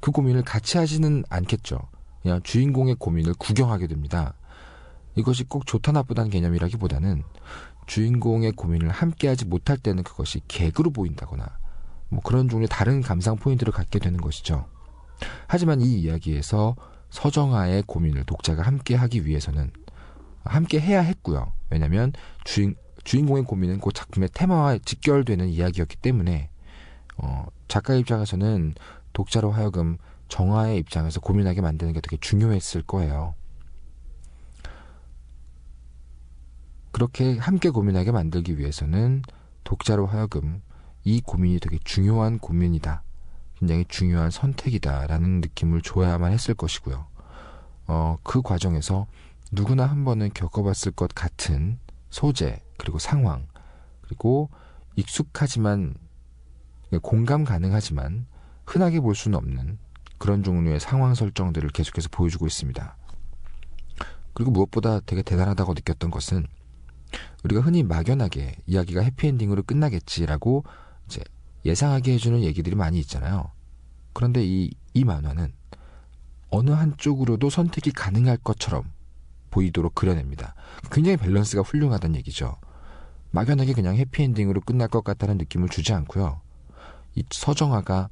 그 0.00 0.10
고민을 0.10 0.42
같이 0.42 0.78
하지는 0.78 1.24
않겠죠. 1.28 1.78
그냥 2.22 2.42
주인공의 2.42 2.96
고민을 2.98 3.34
구경하게 3.34 3.86
됩니다. 3.86 4.34
이것이 5.16 5.44
꼭 5.44 5.66
좋다 5.66 5.92
나쁘다는 5.92 6.30
개념이라기보다는 6.30 7.22
주인공의 7.86 8.52
고민을 8.52 8.88
함께하지 8.90 9.44
못할 9.44 9.76
때는 9.76 10.02
그것이 10.02 10.40
개그로 10.48 10.90
보인다거나 10.90 11.58
뭐 12.08 12.20
그런 12.22 12.48
종류의 12.48 12.68
다른 12.68 13.00
감상 13.00 13.36
포인트를 13.36 13.72
갖게 13.72 13.98
되는 13.98 14.20
것이죠. 14.20 14.66
하지만 15.46 15.80
이 15.80 16.00
이야기에서 16.00 16.76
서정아의 17.10 17.84
고민을 17.86 18.24
독자가 18.24 18.62
함께 18.62 18.94
하기 18.94 19.26
위해서는 19.26 19.70
함께 20.44 20.80
해야 20.80 21.00
했고요. 21.00 21.52
왜냐하면 21.70 22.12
주인 22.44 22.76
주인공의 23.04 23.44
고민은 23.44 23.80
그 23.80 23.92
작품의 23.92 24.30
테마와 24.32 24.78
직결되는 24.78 25.48
이야기였기 25.48 25.96
때문에 25.96 26.48
어, 27.18 27.46
작가 27.68 27.94
입장에서는 27.94 28.74
독자로 29.12 29.50
하여금 29.50 29.98
정화의 30.28 30.78
입장에서 30.78 31.20
고민하게 31.20 31.60
만드는 31.60 31.92
게 31.92 32.00
되게 32.00 32.16
중요했을 32.16 32.82
거예요. 32.82 33.34
그렇게 36.92 37.36
함께 37.38 37.70
고민하게 37.70 38.12
만들기 38.12 38.58
위해서는 38.58 39.22
독자로 39.64 40.06
하여금 40.06 40.62
이 41.04 41.20
고민이 41.20 41.60
되게 41.60 41.78
중요한 41.84 42.38
고민이다. 42.38 43.02
굉장히 43.58 43.84
중요한 43.88 44.30
선택이다라는 44.30 45.40
느낌을 45.40 45.82
줘야만 45.82 46.32
했을 46.32 46.54
것이고요. 46.54 47.06
어, 47.86 48.18
그 48.22 48.42
과정에서 48.42 49.06
누구나 49.52 49.86
한 49.86 50.04
번은 50.04 50.30
겪어봤을 50.32 50.92
것 50.92 51.14
같은 51.14 51.78
소재, 52.10 52.62
그리고 52.78 52.98
상황, 52.98 53.46
그리고 54.00 54.50
익숙하지만 54.96 55.94
공감 57.02 57.44
가능하지만 57.44 58.26
흔하게 58.66 59.00
볼 59.00 59.14
수는 59.14 59.36
없는 59.36 59.78
그런 60.18 60.42
종류의 60.42 60.80
상황 60.80 61.14
설정들을 61.14 61.70
계속해서 61.70 62.08
보여주고 62.10 62.46
있습니다. 62.46 62.96
그리고 64.32 64.50
무엇보다 64.50 65.00
되게 65.00 65.22
대단하다고 65.22 65.74
느꼈던 65.74 66.10
것은 66.10 66.46
우리가 67.44 67.60
흔히 67.60 67.82
막연하게 67.82 68.56
이야기가 68.66 69.02
해피엔딩으로 69.02 69.62
끝나겠지라고 69.62 70.64
예상하게 71.64 72.14
해주는 72.14 72.42
얘기들이 72.42 72.76
많이 72.76 72.98
있잖아요. 73.00 73.50
그런데 74.12 74.44
이, 74.44 74.70
이 74.92 75.04
만화는 75.04 75.52
어느 76.50 76.70
한쪽으로도 76.70 77.50
선택이 77.50 77.90
가능할 77.92 78.38
것처럼 78.38 78.84
보이도록 79.50 79.94
그려냅니다. 79.94 80.54
굉장히 80.90 81.16
밸런스가 81.16 81.62
훌륭하다는 81.62 82.16
얘기죠. 82.16 82.56
막연하게 83.30 83.72
그냥 83.72 83.96
해피엔딩으로 83.96 84.60
끝날 84.60 84.88
것 84.88 85.02
같다는 85.02 85.38
느낌을 85.38 85.68
주지 85.68 85.92
않고요. 85.92 86.40
이 87.16 87.24
서정아가 87.30 88.08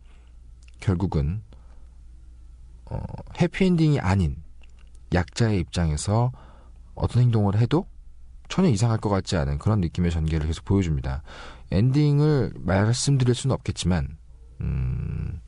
결국은 0.80 1.42
어, 2.86 3.00
해피엔딩이 3.40 4.00
아닌 4.00 4.42
약자의 5.14 5.60
입장에서 5.60 6.32
어떤 6.94 7.22
행동을 7.22 7.58
해도 7.58 7.86
전혀 8.48 8.68
이상할 8.68 8.98
것 8.98 9.08
같지 9.08 9.36
않은 9.36 9.58
그런 9.58 9.80
느낌의 9.80 10.10
전개를 10.10 10.46
계속 10.46 10.64
보여줍니다. 10.64 11.22
엔딩을 11.70 12.52
말씀드릴 12.56 13.34
수는 13.34 13.54
없겠지만 13.54 14.16
음, 14.60 15.40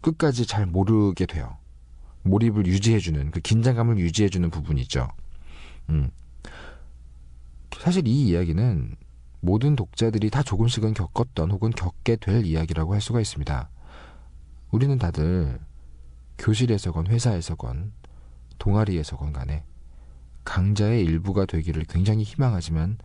끝까지 0.00 0.46
잘 0.46 0.66
모르게 0.66 1.26
돼요. 1.26 1.56
몰입을 2.22 2.66
유지해주는 2.66 3.30
그 3.30 3.40
긴장감을 3.40 3.98
유지해주는 3.98 4.50
부분이죠. 4.50 5.08
음. 5.88 6.10
사실 7.78 8.06
이 8.06 8.28
이야기는 8.28 8.96
모든 9.40 9.74
독자들이 9.74 10.30
다 10.30 10.42
조금씩은 10.42 10.94
겪었던 10.94 11.50
혹은 11.50 11.70
겪게 11.70 12.16
될 12.16 12.44
이야기라고 12.44 12.94
할 12.94 13.00
수가 13.00 13.20
있습니다. 13.20 13.70
우리는 14.70 14.98
다들 14.98 15.58
교실에서건 16.38 17.08
회사에서건 17.08 17.92
동아리에서건 18.58 19.32
간에 19.32 19.64
강자의 20.44 21.04
일부가 21.04 21.46
되기를 21.46 21.84
굉장히 21.84 22.22
희망하지만 22.22 22.98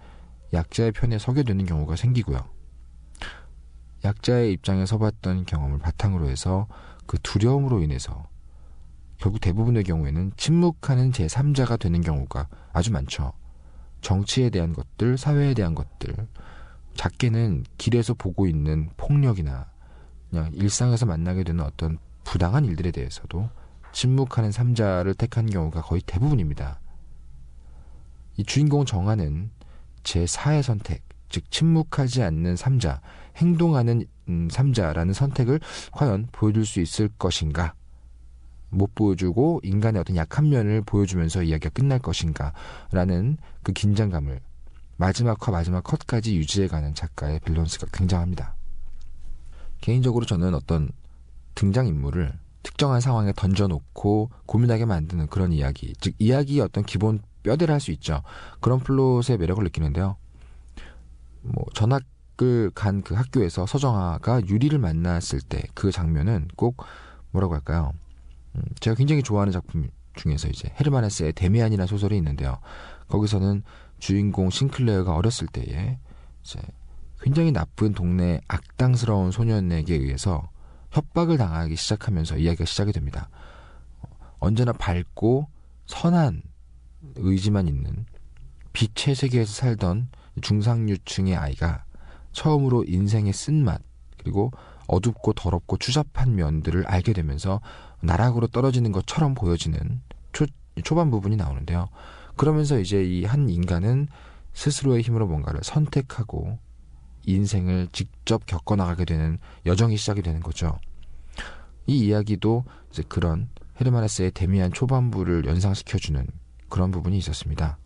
약자의 0.54 0.91
편에 0.91 1.19
서게 1.19 1.43
되는 1.43 1.65
경우가 1.65 1.95
생기고요. 1.95 2.39
약자의 4.04 4.54
입장에 4.54 4.86
서봤던 4.86 5.45
경험을 5.45 5.80
바탕으로 5.80 6.30
해서 6.30 6.67
그 7.06 7.17
두려움으로 7.21 7.82
인해서 7.82 8.28
결국 9.17 9.41
대부분의 9.41 9.84
경우에는 9.84 10.32
침묵하는 10.38 11.12
제3자가 11.12 11.80
되는 11.80 12.02
경우가 12.02 12.47
아주 12.71 12.91
많죠. 12.91 13.34
정치에 14.02 14.50
대한 14.50 14.73
것들, 14.73 15.17
사회에 15.17 15.54
대한 15.54 15.73
것들, 15.73 16.15
작게는 16.95 17.63
길에서 17.78 18.13
보고 18.13 18.47
있는 18.47 18.89
폭력이나 18.97 19.71
그냥 20.30 20.52
일상에서 20.54 21.06
만나게 21.06 21.43
되는 21.43 21.63
어떤 21.63 21.97
부당한 22.23 22.65
일들에 22.65 22.91
대해서도 22.91 23.50
침묵하는 23.91 24.52
삼자를 24.52 25.15
택한 25.15 25.50
경우가 25.50 25.82
거의 25.82 26.02
대부분입니다. 26.06 26.80
이 28.38 28.43
주인공 28.43 28.86
정하는 28.86 29.50
제4의 30.04 30.62
선택, 30.62 31.04
즉 31.30 31.50
침묵하지 31.52 32.21
않는 32.23 32.56
삼자, 32.56 33.02
행동하는 33.36 34.06
음, 34.30 34.47
삼자라는 34.50 35.13
선택을 35.13 35.60
과연 35.91 36.28
보여줄 36.32 36.65
수 36.65 36.80
있을 36.80 37.10
것인가? 37.17 37.73
못 38.69 38.93
보여주고 38.93 39.62
인간의 39.63 40.02
어떤 40.02 40.15
약한 40.17 40.50
면을 40.50 40.82
보여주면서 40.82 41.43
이야기가 41.43 41.69
끝날 41.69 42.00
것인가라는 42.00 43.38
그 43.63 43.71
긴장감을 43.71 44.41
마지막과 44.97 45.52
마지막 45.52 45.84
컷까지 45.84 46.36
유지해가는 46.36 46.93
작가의 46.93 47.39
밸런스가 47.39 47.88
굉장합니다. 47.91 48.56
개인적으로 49.82 50.26
저는 50.26 50.54
어떤 50.54 50.89
등장 51.56 51.88
인물을 51.88 52.34
특정한 52.63 53.00
상황에 53.00 53.32
던져놓고 53.36 54.32
고민하게 54.45 54.86
만드는 54.86 55.28
그런 55.28 55.54
이야기, 55.54 55.93
즉 56.00 56.13
이야기의 56.19 56.62
어떤 56.62 56.84
기본 56.84 57.21
뼈대를 57.43 57.73
할 57.73 57.80
수 57.80 57.91
있죠. 57.91 58.21
그런 58.60 58.80
플롯의 58.80 59.38
매력을 59.39 59.63
느끼는데요. 59.63 60.17
뭐 61.41 61.65
전학을 61.73 62.71
간 62.76 63.02
그 63.04 63.13
학교에서 63.15 63.65
서정아가 63.65 64.41
유리를 64.47 64.78
만났을 64.78 65.41
때 65.41 65.63
그 65.73 65.91
장면은 65.91 66.47
꼭 66.56 66.84
뭐라고 67.32 67.54
할까요? 67.54 67.93
음, 68.56 68.62
제가 68.80 68.95
굉장히 68.95 69.23
좋아하는 69.23 69.52
작품 69.54 69.89
중에서 70.15 70.47
이제 70.50 70.73
헤르만 70.80 71.04
헤스의 71.04 71.34
데미안이라는 71.34 71.88
소설이 71.88 72.17
있는데요. 72.17 72.60
거기서는 73.08 73.63
주인공 74.00 74.50
싱클레어가 74.50 75.15
어렸을 75.15 75.47
때에 75.47 76.00
이제 76.43 76.60
굉장히 77.21 77.52
나쁜 77.52 77.93
동네 77.93 78.41
악당스러운 78.47 79.32
소년에게 79.32 79.95
의해서 79.95 80.50
협박을 80.91 81.38
당하기 81.38 81.76
시작하면서 81.76 82.38
이야기가 82.38 82.65
시작이 82.65 82.91
됩니다. 82.91 83.30
언제나 84.39 84.71
밝고 84.71 85.47
선한 85.88 86.41
의지만 87.15 87.67
있는 87.67 88.06
빛의 88.74 89.15
세계에서 89.15 89.52
살던 89.52 90.10
중상류층의 90.41 91.36
아이가 91.36 91.84
처음으로 92.32 92.84
인생의 92.88 93.34
쓴맛 93.34 93.82
그리고 94.17 94.52
어둡고 94.88 95.34
더럽고 95.34 95.78
추잡한 95.78 96.36
면들을 96.36 96.86
알게 96.88 97.13
되면서 97.13 97.62
나락으로 98.02 98.48
떨어지는 98.48 98.91
것처럼 98.91 99.34
보여지는 99.34 100.02
초, 100.32 100.46
초반 100.84 101.10
부분이 101.12 101.36
나오는데요. 101.36 101.89
그러면서 102.36 102.80
이제 102.80 103.04
이 103.04 103.26
한 103.26 103.50
인간은 103.50 104.08
스스로의 104.54 105.02
힘으로 105.02 105.28
뭔가를 105.28 105.62
선택하고 105.63 106.60
인생을 107.26 107.88
직접 107.91 108.46
겪어나가게 108.46 109.06
되는 109.06 109.38
여정이 109.65 109.98
시작이 109.98 110.22
되는 110.22 110.39
거죠. 110.41 110.78
이 111.86 112.08
이야기도 112.08 112.63
이제 112.91 113.04
그런 113.08 113.50
헤르만헤스의 113.80 114.32
데미안 114.32 114.72
초반부를 114.72 115.46
연상시켜주는 115.46 116.26
그런 116.69 116.91
부분이 116.91 117.17
있었습니다. 117.17 117.77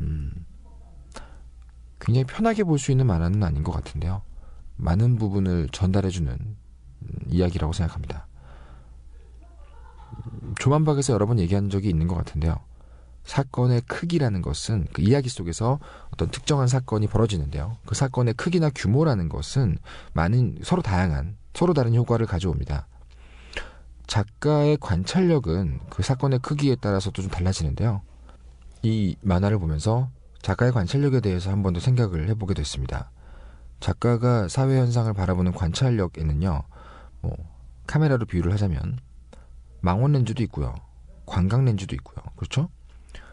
음, 0.00 0.46
굉장히 2.00 2.24
편하게 2.24 2.64
볼 2.64 2.78
수 2.78 2.90
있는 2.90 3.06
만화는 3.06 3.42
아닌 3.42 3.62
것 3.62 3.72
같은데요. 3.72 4.22
많은 4.76 5.16
부분을 5.16 5.68
전달해주는 5.70 6.32
음, 6.32 7.08
이야기라고 7.28 7.72
생각합니다. 7.72 8.26
조만박에서 10.58 11.12
여러 11.12 11.26
번 11.26 11.38
얘기한 11.38 11.70
적이 11.70 11.88
있는 11.90 12.08
것 12.08 12.14
같은데요. 12.16 12.56
사건의 13.24 13.82
크기라는 13.82 14.42
것은 14.42 14.86
그 14.92 15.02
이야기 15.02 15.28
속에서 15.28 15.78
어떤 16.10 16.30
특정한 16.30 16.66
사건이 16.68 17.06
벌어지는데요. 17.06 17.76
그 17.86 17.94
사건의 17.94 18.34
크기나 18.34 18.70
규모라는 18.74 19.28
것은 19.28 19.78
많은 20.14 20.58
서로 20.62 20.82
다양한 20.82 21.36
서로 21.54 21.74
다른 21.74 21.94
효과를 21.94 22.26
가져옵니다. 22.26 22.88
작가의 24.10 24.76
관찰력은 24.80 25.78
그 25.88 26.02
사건의 26.02 26.40
크기에 26.40 26.74
따라서도 26.74 27.22
좀 27.22 27.30
달라지는데요. 27.30 28.02
이 28.82 29.14
만화를 29.22 29.60
보면서 29.60 30.08
작가의 30.42 30.72
관찰력에 30.72 31.20
대해서 31.20 31.52
한 31.52 31.62
번 31.62 31.74
더 31.74 31.78
생각을 31.78 32.28
해보게 32.30 32.54
됐습니다. 32.54 33.12
작가가 33.78 34.48
사회 34.48 34.80
현상을 34.80 35.12
바라보는 35.14 35.52
관찰력에는요, 35.52 36.62
뭐 37.20 37.36
카메라로 37.86 38.26
비유를 38.26 38.52
하자면 38.52 38.98
망원 39.80 40.10
렌즈도 40.10 40.42
있고요, 40.42 40.74
광각 41.24 41.62
렌즈도 41.62 41.94
있고요, 41.94 42.16
그렇죠? 42.34 42.68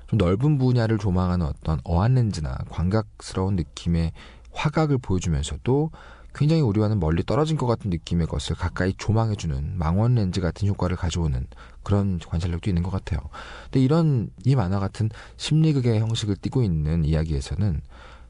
좀 0.06 0.20
넓은 0.20 0.60
분야를 0.60 1.00
조망하는 1.00 1.48
어떤 1.48 1.82
어안 1.86 2.14
렌즈나 2.14 2.56
광각스러운 2.70 3.56
느낌의 3.56 4.12
화각을 4.52 5.00
보여주면서도 5.00 5.90
굉장히 6.38 6.62
우리와는 6.62 7.00
멀리 7.00 7.24
떨어진 7.24 7.58
것 7.58 7.66
같은 7.66 7.90
느낌의 7.90 8.28
것을 8.28 8.56
가까이 8.56 8.94
조망해주는 8.94 9.78
망원 9.78 10.16
렌즈 10.16 10.40
같은 10.40 10.68
효과를 10.68 10.96
가져오는 10.96 11.48
그런 11.82 12.20
관찰력도 12.20 12.70
있는 12.70 12.84
것 12.84 12.92
같아요. 12.92 13.20
근데 13.66 13.80
이런 13.80 14.30
이 14.46 14.56
만화 14.56 14.80
같은 14.80 15.10
심리극의 15.38 16.00
형식을 16.00 16.36
띠고 16.36 16.62
있는 16.62 17.06
이야기에서는 17.06 17.82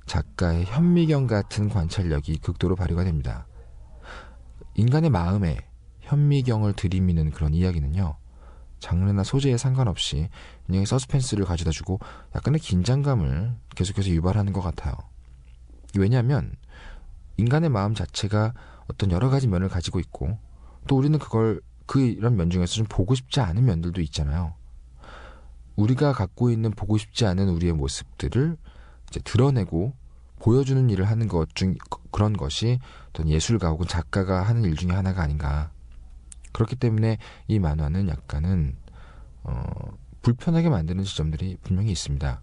작가의 0.06 0.64
현미경 0.66 1.28
같은 1.28 1.68
관찰력이 1.68 2.38
극도로 2.38 2.78
발휘가 2.78 3.04
됩니다. 3.04 3.46
인간의 4.76 5.10
마음에 5.10 5.58
현미경을 6.02 6.74
들이미는 6.74 7.32
그런 7.32 7.54
이야기는요. 7.54 8.16
장르나 8.80 9.24
소재에 9.24 9.58
상관없이 9.58 10.30
굉장히 10.66 10.86
서스펜스를 10.86 11.44
가져다 11.44 11.72
주고 11.72 12.00
약간의 12.36 12.62
긴장감을 12.62 13.56
계속해서 13.76 14.10
유발하는 14.12 14.54
것 14.54 14.62
같아요. 14.62 14.94
왜냐하면 15.98 16.54
인간의 17.38 17.70
마음 17.70 17.94
자체가 17.94 18.54
어떤 18.88 19.12
여러 19.12 19.30
가지 19.30 19.48
면을 19.48 19.70
가지고 19.70 20.00
있고 20.00 20.38
또 20.88 20.98
우리는 20.98 21.18
그걸 21.20 21.62
그 21.86 22.02
이런 22.02 22.36
면 22.36 22.50
중에서 22.50 22.74
좀 22.74 22.86
보고 22.88 23.16
싶지 23.16 23.40
않은 23.40 23.66
면들도 23.66 24.02
있잖아요. 24.02 24.54
우리가 25.76 26.14
갖고 26.14 26.50
있는 26.50 26.72
보고 26.72 26.98
싶지 26.98 27.26
않은 27.26 27.50
우리의 27.50 27.74
모습들을 27.74 28.58
이제 29.10 29.20
드러내고 29.24 29.94
보여주는 30.40 30.90
일을 30.90 31.06
하는 31.06 31.28
것 31.28 31.48
중 31.54 31.76
그런 32.12 32.34
것이 32.34 32.80
어떤 33.10 33.30
예술가 33.30 33.70
혹은 33.70 33.88
작가가 33.88 34.42
하는 34.42 34.64
일 34.64 34.76
중에 34.76 34.92
하나가 34.92 35.22
아닌가. 35.22 35.72
그렇기 36.52 36.76
때문에 36.76 37.18
이 37.48 37.60
만화는 37.60 38.10
약간은 38.10 38.76
어, 39.44 39.64
불편하게 40.22 40.70
만드는 40.70 41.04
지점들이 41.04 41.58
분명히 41.62 41.92
있습니다. 41.92 42.42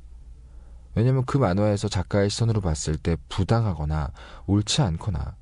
왜냐하면 0.94 1.24
그 1.24 1.38
만화에서 1.38 1.88
작가의 1.88 2.30
시선으로 2.30 2.60
봤을 2.60 2.96
때 2.96 3.16
부당하거나 3.28 4.12
옳지 4.46 4.82
않거나 4.82 5.36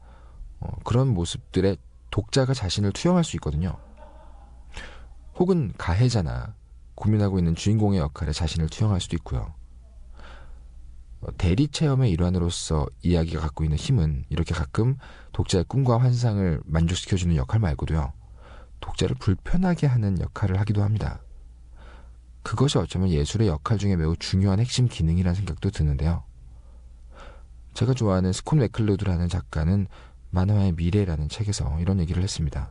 어, 0.61 0.69
그런 0.85 1.09
모습들에 1.09 1.77
독자가 2.11 2.55
자신을 2.55 2.93
투영할 2.93 3.25
수 3.25 3.37
있거든요. 3.37 3.77
혹은 5.37 5.73
가해자나 5.77 6.55
고민하고 6.95 7.39
있는 7.39 7.55
주인공의 7.55 7.99
역할에 8.01 8.33
자신을 8.33 8.69
투영할 8.69 9.01
수도 9.01 9.17
있고요. 9.17 9.55
어, 11.21 11.27
대리 11.37 11.69
체험의 11.69 12.11
일환으로서 12.11 12.87
이야기가 13.03 13.41
갖고 13.41 13.65
있는 13.65 13.77
힘은 13.77 14.25
이렇게 14.29 14.55
가끔 14.55 14.97
독자의 15.33 15.65
꿈과 15.65 15.99
환상을 15.99 16.63
만족시켜주는 16.65 17.37
역할 17.37 17.61
말고도요. 17.61 18.13
독자를 18.81 19.17
불편하게 19.19 19.87
하는 19.87 20.21
역할을 20.21 20.59
하기도 20.61 20.83
합니다. 20.83 21.21
그것이 22.43 22.79
어쩌면 22.79 23.11
예술의 23.11 23.49
역할 23.49 23.79
중에 23.79 23.97
매우 23.97 24.17
중요한 24.17 24.59
핵심 24.59 24.89
기능이라는 24.89 25.35
생각도 25.35 25.71
드는데요. 25.71 26.25
제가 27.75 27.95
좋아하는 27.95 28.33
스콘 28.33 28.59
맥클로드라는 28.59 29.29
작가는 29.29 29.87
만화의 30.31 30.73
미래라는 30.73 31.29
책에서 31.29 31.79
이런 31.81 32.01
얘기를 32.01 32.23
했습니다. 32.23 32.71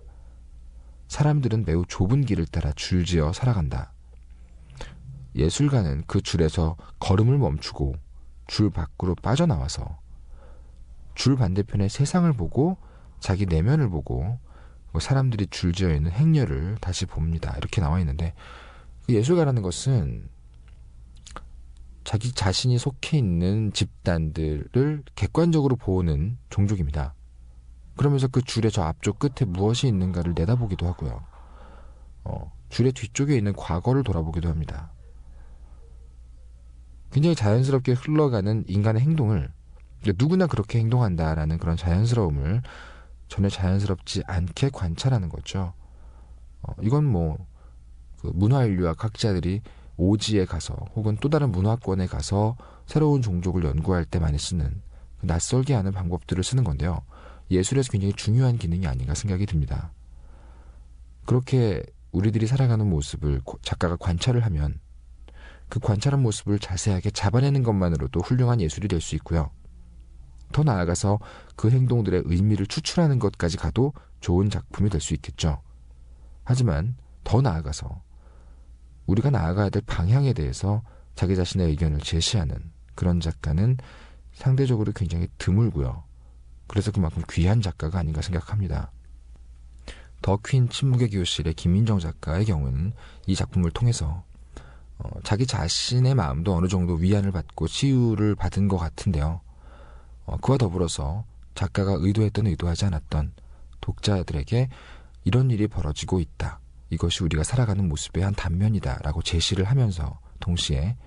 사람들은 1.07 1.65
매우 1.65 1.85
좁은 1.87 2.25
길을 2.25 2.45
따라 2.47 2.71
줄지어 2.75 3.33
살아간다. 3.33 3.93
예술가는 5.35 6.03
그 6.07 6.21
줄에서 6.21 6.75
걸음을 6.99 7.37
멈추고 7.37 7.95
줄 8.47 8.69
밖으로 8.69 9.15
빠져나와서 9.15 9.99
줄 11.15 11.35
반대편의 11.35 11.89
세상을 11.89 12.31
보고 12.33 12.77
자기 13.19 13.45
내면을 13.45 13.89
보고 13.89 14.39
사람들이 14.99 15.47
줄지어 15.47 15.93
있는 15.93 16.11
행렬을 16.11 16.77
다시 16.81 17.05
봅니다. 17.05 17.53
이렇게 17.57 17.79
나와 17.79 17.99
있는데 17.99 18.33
그 19.05 19.13
예술가라는 19.13 19.61
것은 19.61 20.29
자기 22.03 22.31
자신이 22.31 22.77
속해 22.77 23.17
있는 23.17 23.71
집단들을 23.73 25.03
객관적으로 25.15 25.75
보는 25.75 26.37
종족입니다. 26.49 27.13
그러면서 27.95 28.27
그 28.27 28.41
줄의 28.41 28.71
저 28.71 28.83
앞쪽 28.83 29.19
끝에 29.19 29.47
무엇이 29.47 29.87
있는가를 29.87 30.33
내다보기도 30.35 30.87
하고요. 30.87 31.23
어, 32.23 32.51
줄의 32.69 32.93
뒤쪽에 32.93 33.37
있는 33.37 33.53
과거를 33.53 34.03
돌아보기도 34.03 34.49
합니다. 34.49 34.91
굉장히 37.11 37.35
자연스럽게 37.35 37.93
흘러가는 37.93 38.63
인간의 38.67 39.01
행동을 39.01 39.51
누구나 40.17 40.47
그렇게 40.47 40.79
행동한다라는 40.79 41.57
그런 41.57 41.77
자연스러움을 41.77 42.61
전혀 43.27 43.49
자연스럽지 43.49 44.23
않게 44.25 44.69
관찰하는 44.73 45.29
거죠. 45.29 45.73
어, 46.63 46.73
이건 46.81 47.05
뭐 47.05 47.37
그 48.21 48.31
문화인류학 48.33 49.03
학자들이 49.03 49.61
오지에 49.97 50.45
가서 50.45 50.75
혹은 50.95 51.17
또 51.19 51.29
다른 51.29 51.51
문화권에 51.51 52.07
가서 52.07 52.55
새로운 52.85 53.21
종족을 53.21 53.63
연구할 53.63 54.05
때 54.05 54.19
많이 54.19 54.37
쓰는 54.37 54.81
그 55.19 55.25
낯설게 55.25 55.73
하는 55.73 55.91
방법들을 55.91 56.43
쓰는 56.43 56.63
건데요. 56.63 57.01
예술에서 57.49 57.91
굉장히 57.91 58.13
중요한 58.13 58.57
기능이 58.57 58.87
아닌가 58.87 59.13
생각이 59.13 59.45
듭니다. 59.45 59.91
그렇게 61.25 61.83
우리들이 62.11 62.47
살아가는 62.47 62.87
모습을 62.87 63.41
작가가 63.61 63.95
관찰을 63.95 64.45
하면 64.45 64.79
그 65.69 65.79
관찰한 65.79 66.21
모습을 66.21 66.59
자세하게 66.59 67.11
잡아내는 67.11 67.63
것만으로도 67.63 68.21
훌륭한 68.21 68.61
예술이 68.61 68.87
될 68.87 69.01
수 69.01 69.15
있고요. 69.15 69.49
더 70.51 70.63
나아가서 70.63 71.19
그 71.55 71.69
행동들의 71.69 72.23
의미를 72.25 72.67
추출하는 72.67 73.19
것까지 73.19 73.57
가도 73.57 73.93
좋은 74.19 74.49
작품이 74.49 74.89
될 74.89 74.99
수 74.99 75.13
있겠죠. 75.13 75.61
하지만 76.43 76.95
더 77.23 77.41
나아가서 77.41 78.01
우리가 79.05 79.29
나아가야 79.29 79.69
될 79.69 79.81
방향에 79.85 80.33
대해서 80.33 80.83
자기 81.15 81.35
자신의 81.35 81.67
의견을 81.69 81.99
제시하는 81.99 82.57
그런 82.95 83.19
작가는 83.19 83.77
상대적으로 84.33 84.91
굉장히 84.93 85.27
드물고요. 85.37 86.03
그래서 86.67 86.91
그만큼 86.91 87.21
귀한 87.29 87.61
작가가 87.61 87.99
아닌가 87.99 88.21
생각합니다. 88.21 88.91
더퀸 90.21 90.69
침묵의 90.69 91.09
교실의 91.09 91.55
김민정 91.55 91.99
작가의 91.99 92.45
경우는 92.45 92.93
이 93.27 93.35
작품을 93.35 93.71
통해서 93.71 94.23
어, 94.99 95.09
자기 95.23 95.45
자신의 95.45 96.15
마음도 96.15 96.55
어느 96.55 96.67
정도 96.67 96.93
위안을 96.93 97.31
받고 97.31 97.67
치유를 97.67 98.35
받은 98.35 98.67
것 98.67 98.77
같은데요. 98.77 99.41
어, 100.25 100.37
그와 100.37 100.57
더불어서 100.57 101.25
작가가 101.55 101.95
의도했던 101.97 102.47
의도하지 102.47 102.85
않았던 102.85 103.33
독자들에게 103.81 104.69
이런 105.25 105.51
일이 105.51 105.67
벌어지고 105.67 106.19
있다. 106.19 106.60
이것이 106.91 107.23
우리가 107.23 107.43
살아가는 107.43 107.87
모습의 107.87 108.23
한 108.23 108.35
단면이다라고 108.35 109.23
제시를 109.23 109.65
하면서 109.65 110.19
동시에 110.39 110.97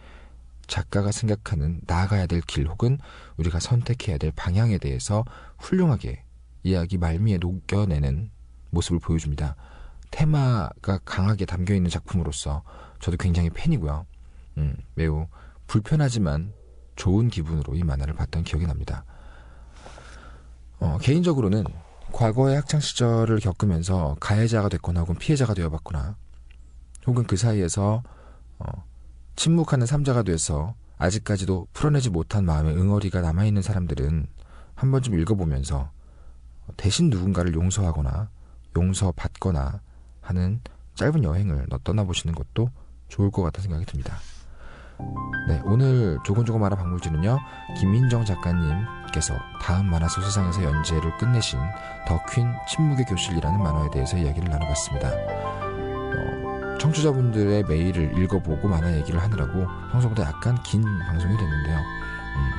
작가가 0.66 1.12
생각하는 1.12 1.80
나아가야 1.87 2.26
될 2.26 2.41
길 2.41 2.66
혹은 2.66 2.99
우리가 3.37 3.61
선택해야 3.61 4.16
될 4.18 4.32
방향에 4.35 4.78
대해서 4.78 5.24
훌륭하게 5.59 6.24
이야기 6.62 6.97
말미에 6.97 7.37
녹여내는 7.39 8.30
모습을 8.70 8.99
보여줍니다. 8.99 9.57
테마가 10.11 11.01
강하게 11.05 11.45
담겨 11.45 11.74
있는 11.74 11.91
작품으로서 11.91 12.62
저도 13.01 13.18
굉장히 13.18 13.51
팬이고요. 13.51 14.07
음, 14.59 14.76
매우 14.95 15.26
불편하지만 15.66 16.55
좋은 16.97 17.28
기분으로 17.28 17.74
이 17.74 17.82
만화를 17.82 18.14
봤던 18.14 18.45
기억이 18.45 18.66
납니다. 18.66 19.05
어, 20.78 20.97
개인적으로는 21.01 21.64
과거의 22.15 22.55
학창 22.55 22.79
시절을 22.79 23.41
겪으면서 23.41 24.17
가해자가 24.21 24.69
됐거나 24.69 25.01
혹은 25.01 25.17
피해자가 25.17 25.53
되어봤거나 25.53 26.15
혹은 27.09 27.25
그 27.25 27.37
사이에서 27.37 28.05
어, 28.61 28.85
침묵하는 29.35 29.85
삼자가 29.85 30.23
돼서 30.23 30.77
아직까지도 30.97 31.67
풀어내지 31.73 32.11
못한 32.11 32.45
마음의 32.45 32.77
응어리가 32.77 33.21
남아있는 33.21 33.62
사람들은 33.62 34.29
한 34.77 34.91
번쯤 34.93 35.19
읽어보면서 35.19 35.91
대신 36.77 37.11
누군가를 37.11 37.53
용서하거나 37.53 38.31
용서받거나 38.77 39.81
하는 40.21 40.61
짧은 40.95 41.25
여행을 41.25 41.67
떠나보시는 41.83 42.37
것도 42.37 42.71
좋을 43.09 43.33
것 43.33 43.43
같다는 43.43 43.62
생각이 43.65 43.87
듭니다. 43.87 44.19
네, 45.49 45.61
오늘 45.64 46.18
조곤조곤 46.24 46.61
만화 46.61 46.76
박물지는요, 46.76 47.38
김민정 47.78 48.24
작가님께서 48.24 49.34
다음 49.61 49.90
만화 49.90 50.09
소 50.09 50.20
세상에서 50.22 50.62
연재를 50.62 51.16
끝내신 51.18 51.59
더 52.07 52.18
퀸 52.32 52.51
침묵의 52.68 53.05
교실이라는 53.07 53.62
만화에 53.62 53.90
대해서 53.90 54.16
이야기를 54.16 54.49
나눠봤습니다. 54.51 55.09
어, 55.11 56.78
청취자분들의 56.78 57.64
메일을 57.64 58.18
읽어보고 58.22 58.68
만화 58.68 58.92
얘기를 58.97 59.20
하느라고 59.22 59.66
평소보다 59.92 60.22
약간 60.24 60.61
긴 60.62 60.82
방송이 60.82 61.36
됐는데요. 61.36 61.76
음, 61.78 62.51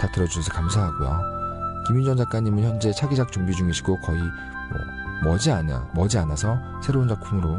다 0.00 0.08
들어주셔서 0.10 0.50
감사하고요. 0.52 1.84
김민정 1.86 2.16
작가님은 2.16 2.62
현재 2.62 2.92
차기작 2.92 3.30
준비 3.30 3.52
중이시고 3.52 4.00
거의 4.00 4.20
뭐 4.20 5.30
머지않아 5.32 5.88
머지않아서 5.94 6.58
새로운 6.82 7.08
작품으로 7.08 7.58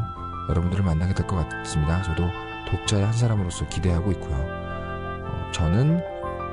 여러분들을 0.49 0.84
만나게 0.84 1.13
될 1.13 1.28
것 1.28 1.47
같습니다. 1.49 2.01
저도 2.01 2.24
독자의 2.76 3.06
한 3.06 3.14
사람으로서 3.14 3.68
기대하고 3.68 4.12
있고요. 4.14 4.36
어, 4.36 5.52
저는 5.54 6.02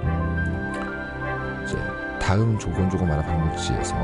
음, 0.05 1.62
이제 1.64 1.77
다음 2.20 2.59
조곤조곤 2.59 3.09
만화 3.09 3.23
방문지에서 3.23 3.95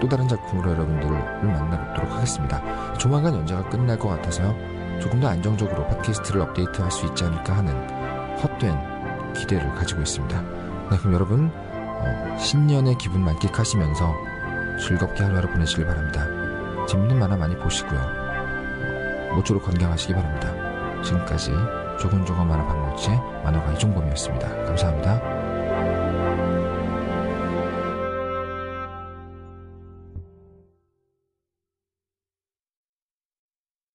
또 0.00 0.08
다른 0.08 0.28
작품으로 0.28 0.72
여러분들을 0.72 1.10
만나보도록 1.42 2.12
하겠습니다. 2.12 2.94
조만간 2.98 3.34
연재가 3.34 3.68
끝날 3.68 3.98
것 3.98 4.08
같아서요. 4.08 4.54
조금 5.00 5.20
더 5.20 5.28
안정적으로 5.28 5.86
팟캐스트를 5.88 6.40
업데이트할 6.42 6.90
수 6.90 7.06
있지 7.06 7.24
않을까 7.24 7.56
하는 7.56 7.72
헛된 8.38 9.32
기대를 9.32 9.74
가지고 9.74 10.02
있습니다. 10.02 10.40
네, 10.90 10.98
그럼 10.98 11.14
여러분 11.14 11.50
어, 11.54 12.36
신년의 12.38 12.98
기분 12.98 13.24
만끽하시면서 13.24 14.14
즐겁게 14.78 15.22
하루하루 15.22 15.48
보내시길 15.48 15.86
바랍니다. 15.86 16.26
재밌는 16.86 17.18
만화 17.18 17.36
많이 17.36 17.56
보시고요. 17.56 18.00
어, 18.00 19.34
모쪼록 19.36 19.62
건강하시기 19.62 20.12
바랍니다. 20.14 20.61
지금까지 21.02 21.52
조곤조곤 22.00 22.48
만화 22.48 22.66
방문지의 22.66 23.16
만화가 23.44 23.72
이종범이었습니다. 23.72 24.48
감사합니다. 24.64 25.31